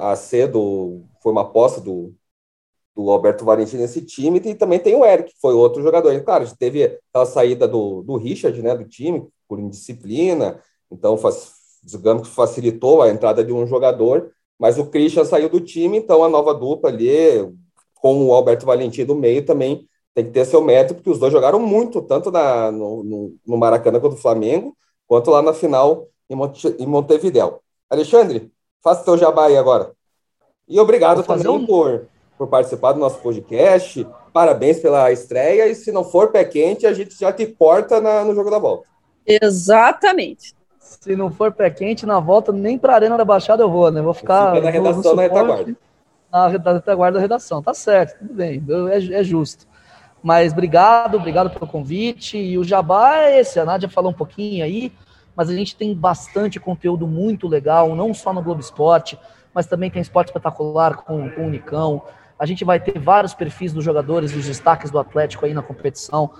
a 0.00 0.16
cedo 0.16 1.04
foi 1.20 1.32
uma 1.32 1.42
aposta 1.42 1.80
do, 1.80 2.14
do 2.94 3.10
Alberto 3.10 3.44
Valentim 3.44 3.76
nesse 3.76 4.00
time, 4.00 4.40
e 4.42 4.54
também 4.54 4.78
tem 4.78 4.94
o 4.94 5.04
Eric, 5.04 5.34
que 5.34 5.40
foi 5.40 5.52
outro 5.52 5.82
jogador. 5.82 6.18
Claro, 6.22 6.44
a 6.44 6.46
gente 6.46 6.56
teve 6.56 6.98
aquela 7.10 7.26
saída 7.26 7.68
do, 7.68 8.02
do 8.02 8.16
Richard, 8.16 8.60
né, 8.62 8.74
do 8.74 8.84
time, 8.84 9.26
por 9.48 9.58
indisciplina, 9.58 10.60
então 10.90 11.16
faz, 11.18 11.52
digamos 11.82 12.28
que 12.28 12.34
facilitou 12.34 13.02
a 13.02 13.10
entrada 13.10 13.44
de 13.44 13.52
um 13.52 13.66
jogador, 13.66 14.32
mas 14.58 14.78
o 14.78 14.86
Christian 14.86 15.24
saiu 15.24 15.48
do 15.48 15.60
time, 15.60 15.98
então 15.98 16.24
a 16.24 16.28
nova 16.28 16.54
dupla 16.54 16.88
ali, 16.88 17.52
com 17.96 18.26
o 18.26 18.32
Alberto 18.32 18.64
Valentim 18.64 19.04
do 19.04 19.14
meio, 19.14 19.44
também 19.44 19.86
tem 20.16 20.24
que 20.24 20.30
ter 20.30 20.46
seu 20.46 20.62
mérito, 20.62 20.94
porque 20.94 21.10
os 21.10 21.18
dois 21.18 21.30
jogaram 21.30 21.58
muito, 21.58 22.00
tanto 22.00 22.30
na, 22.30 22.72
no, 22.72 23.34
no 23.46 23.56
Maracanã 23.58 24.00
quanto 24.00 24.14
o 24.14 24.18
Flamengo, 24.18 24.74
quanto 25.06 25.30
lá 25.30 25.42
na 25.42 25.52
final 25.52 26.06
em, 26.30 26.34
Monte, 26.34 26.74
em 26.78 26.86
Montevidéu. 26.86 27.60
Alexandre, 27.90 28.50
faça 28.82 29.04
seu 29.04 29.18
jabá 29.18 29.44
aí 29.44 29.58
agora. 29.58 29.92
E 30.66 30.80
obrigado 30.80 31.22
também 31.22 31.46
um... 31.46 31.66
por, 31.66 32.06
por 32.38 32.48
participar 32.48 32.92
do 32.92 32.98
nosso 32.98 33.18
podcast. 33.18 34.08
Parabéns 34.32 34.80
pela 34.80 35.12
estreia. 35.12 35.68
E 35.68 35.74
se 35.74 35.92
não 35.92 36.02
for 36.02 36.32
pé 36.32 36.46
quente, 36.46 36.86
a 36.86 36.94
gente 36.94 37.14
já 37.14 37.30
te 37.30 37.44
corta 37.44 38.00
na, 38.00 38.24
no 38.24 38.34
jogo 38.34 38.50
da 38.50 38.58
volta. 38.58 38.88
Exatamente. 39.26 40.54
Se 40.80 41.14
não 41.14 41.30
for 41.30 41.52
pé 41.52 41.68
quente, 41.68 42.06
na 42.06 42.20
volta, 42.20 42.52
nem 42.52 42.78
para 42.78 42.94
a 42.94 42.96
Arena 42.96 43.18
da 43.18 43.24
Baixada 43.24 43.62
eu 43.62 43.70
vou, 43.70 43.90
né? 43.90 44.00
Vou 44.00 44.14
ficar. 44.14 44.54
Fica 44.54 44.64
na 44.64 44.70
redação, 44.70 45.14
na 45.14 45.22
retaguarda. 45.22 45.76
Na 46.32 46.48
retaguarda 46.48 47.18
da 47.18 47.20
redação. 47.20 47.62
Tá 47.62 47.74
certo, 47.74 48.18
tudo 48.18 48.32
bem, 48.32 48.64
é, 48.90 49.20
é 49.20 49.22
justo. 49.22 49.66
Mas 50.26 50.52
obrigado, 50.52 51.18
obrigado 51.18 51.50
pelo 51.50 51.68
convite. 51.68 52.36
E 52.36 52.58
o 52.58 52.64
Jabá 52.64 53.18
é 53.18 53.38
esse, 53.38 53.60
a 53.60 53.64
Nádia 53.64 53.88
falou 53.88 54.10
um 54.10 54.12
pouquinho 54.12 54.64
aí, 54.64 54.92
mas 55.36 55.48
a 55.48 55.54
gente 55.54 55.76
tem 55.76 55.94
bastante 55.94 56.58
conteúdo 56.58 57.06
muito 57.06 57.46
legal, 57.46 57.94
não 57.94 58.12
só 58.12 58.32
no 58.32 58.42
Globo 58.42 58.60
Esporte, 58.60 59.16
mas 59.54 59.66
também 59.66 59.88
tem 59.88 60.02
esporte 60.02 60.30
espetacular 60.30 60.96
com, 60.96 61.30
com 61.30 61.42
o 61.42 61.46
Unicão. 61.46 62.02
A 62.36 62.44
gente 62.44 62.64
vai 62.64 62.80
ter 62.80 62.98
vários 62.98 63.34
perfis 63.34 63.72
dos 63.72 63.84
jogadores, 63.84 64.32
dos 64.32 64.46
destaques 64.46 64.90
do 64.90 64.98
Atlético 64.98 65.46
aí 65.46 65.54
na 65.54 65.62
competição 65.62 66.32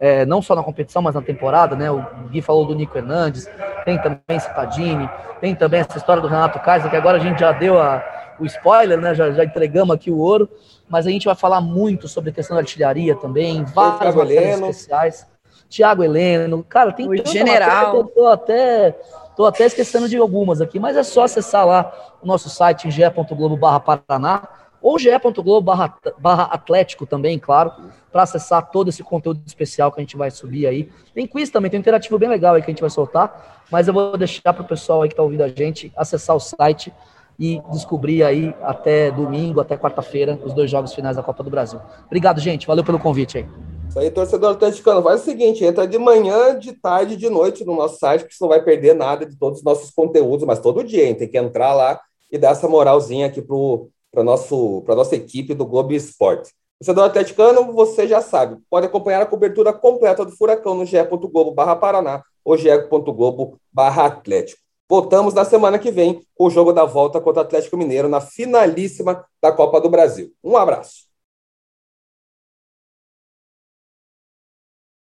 é, 0.00 0.24
não 0.24 0.42
só 0.42 0.54
na 0.54 0.62
competição, 0.62 1.02
mas 1.02 1.14
na 1.14 1.22
temporada, 1.22 1.76
né? 1.76 1.90
O 1.90 2.02
Gui 2.30 2.42
falou 2.42 2.66
do 2.66 2.74
Nico 2.74 2.96
Hernandes, 2.96 3.48
tem 3.84 4.00
também 4.00 4.40
Citadini, 4.40 5.08
tem 5.40 5.54
também 5.54 5.80
essa 5.80 5.98
história 5.98 6.20
do 6.20 6.28
Renato 6.28 6.58
Kaiser, 6.60 6.90
que 6.90 6.96
agora 6.96 7.18
a 7.18 7.20
gente 7.20 7.40
já 7.40 7.52
deu 7.52 7.80
a, 7.80 8.02
o 8.38 8.46
spoiler, 8.46 9.00
né? 9.00 9.14
Já, 9.14 9.30
já 9.30 9.44
entregamos 9.44 9.94
aqui 9.94 10.10
o 10.10 10.18
ouro, 10.18 10.48
mas 10.88 11.06
a 11.06 11.10
gente 11.10 11.26
vai 11.26 11.34
falar 11.34 11.60
muito 11.60 12.08
sobre 12.08 12.30
a 12.30 12.32
questão 12.32 12.56
da 12.56 12.62
artilharia 12.62 13.14
também, 13.14 13.64
várias 13.64 14.14
matérias 14.14 14.60
especiais. 14.60 15.26
Tiago 15.68 16.04
Heleno, 16.04 16.62
cara, 16.62 16.92
tem 16.92 17.08
o 17.08 17.26
general. 17.26 17.96
eu 17.96 18.04
tô 18.04 18.26
até, 18.26 18.92
tô 19.36 19.44
até 19.46 19.64
esquecendo 19.64 20.08
de 20.08 20.16
algumas 20.16 20.60
aqui, 20.60 20.78
mas 20.78 20.96
é 20.96 21.02
só 21.02 21.24
acessar 21.24 21.66
lá 21.66 21.92
o 22.22 22.26
nosso 22.26 22.48
site, 22.48 22.90
ge.globo/paraná 22.90 24.48
ou 24.84 24.98
ge.globo 24.98 25.62
barra, 25.62 25.94
barra 26.18 26.42
Atlético 26.44 27.06
também, 27.06 27.38
claro, 27.38 27.72
para 28.12 28.22
acessar 28.22 28.70
todo 28.70 28.90
esse 28.90 29.02
conteúdo 29.02 29.40
especial 29.46 29.90
que 29.90 29.98
a 29.98 30.02
gente 30.02 30.14
vai 30.14 30.30
subir 30.30 30.66
aí. 30.66 30.90
Tem 31.14 31.26
quiz 31.26 31.48
também, 31.48 31.70
tem 31.70 31.78
um 31.78 31.80
interativo 31.80 32.18
bem 32.18 32.28
legal 32.28 32.54
aí 32.54 32.60
que 32.60 32.70
a 32.70 32.72
gente 32.72 32.82
vai 32.82 32.90
soltar, 32.90 33.64
mas 33.70 33.88
eu 33.88 33.94
vou 33.94 34.14
deixar 34.18 34.52
para 34.52 34.62
o 34.62 34.66
pessoal 34.66 35.00
aí 35.00 35.08
que 35.08 35.14
está 35.14 35.22
ouvindo 35.22 35.42
a 35.42 35.48
gente 35.48 35.90
acessar 35.96 36.36
o 36.36 36.40
site 36.40 36.92
e 37.38 37.60
descobrir 37.72 38.22
aí 38.22 38.54
até 38.62 39.10
domingo, 39.10 39.60
até 39.60 39.76
quarta-feira, 39.76 40.38
os 40.44 40.52
dois 40.52 40.70
jogos 40.70 40.94
finais 40.94 41.16
da 41.16 41.22
Copa 41.22 41.42
do 41.42 41.50
Brasil. 41.50 41.80
Obrigado, 42.06 42.40
gente. 42.40 42.66
Valeu 42.66 42.84
pelo 42.84 42.98
convite 42.98 43.38
aí. 43.38 43.46
Isso 43.88 43.98
aí, 43.98 44.10
torcedor 44.10 44.52
atleticano, 44.52 45.02
faz 45.02 45.20
o 45.20 45.24
seguinte, 45.24 45.64
entra 45.64 45.86
de 45.86 45.98
manhã, 45.98 46.58
de 46.58 46.72
tarde, 46.72 47.16
de 47.16 47.30
noite 47.30 47.64
no 47.64 47.76
nosso 47.76 47.98
site, 47.98 48.24
que 48.24 48.34
você 48.34 48.42
não 48.42 48.48
vai 48.48 48.62
perder 48.62 48.94
nada 48.94 49.24
de 49.24 49.36
todos 49.36 49.60
os 49.60 49.64
nossos 49.64 49.90
conteúdos, 49.90 50.44
mas 50.44 50.58
todo 50.58 50.82
dia, 50.82 51.06
hein? 51.06 51.14
tem 51.14 51.28
que 51.28 51.38
entrar 51.38 51.74
lá 51.74 52.00
e 52.30 52.36
dar 52.36 52.50
essa 52.50 52.66
moralzinha 52.66 53.26
aqui 53.26 53.40
para 53.40 54.22
a 54.22 54.24
nossa 54.24 55.14
equipe 55.14 55.54
do 55.54 55.64
Globo 55.64 55.92
Esporte. 55.92 56.52
Torcedor 56.80 57.04
atleticano, 57.04 57.72
você 57.72 58.08
já 58.08 58.20
sabe, 58.20 58.56
pode 58.68 58.86
acompanhar 58.86 59.22
a 59.22 59.26
cobertura 59.26 59.72
completa 59.72 60.24
do 60.24 60.32
Furacão 60.32 60.74
no 60.74 60.84
ge.globo 60.84 61.54
Paraná 61.54 62.22
ou 62.44 62.56
ge.globo 62.56 63.60
Atlético. 63.76 64.63
Voltamos 64.88 65.32
na 65.32 65.44
semana 65.44 65.78
que 65.78 65.90
vem 65.90 66.20
com 66.34 66.46
o 66.46 66.50
jogo 66.50 66.72
da 66.72 66.84
volta 66.84 67.20
contra 67.20 67.42
o 67.42 67.44
Atlético 67.44 67.76
Mineiro 67.76 68.08
na 68.08 68.20
finalíssima 68.20 69.24
da 69.40 69.50
Copa 69.50 69.80
do 69.80 69.88
Brasil. 69.88 70.32
Um 70.42 70.56
abraço. 70.56 71.13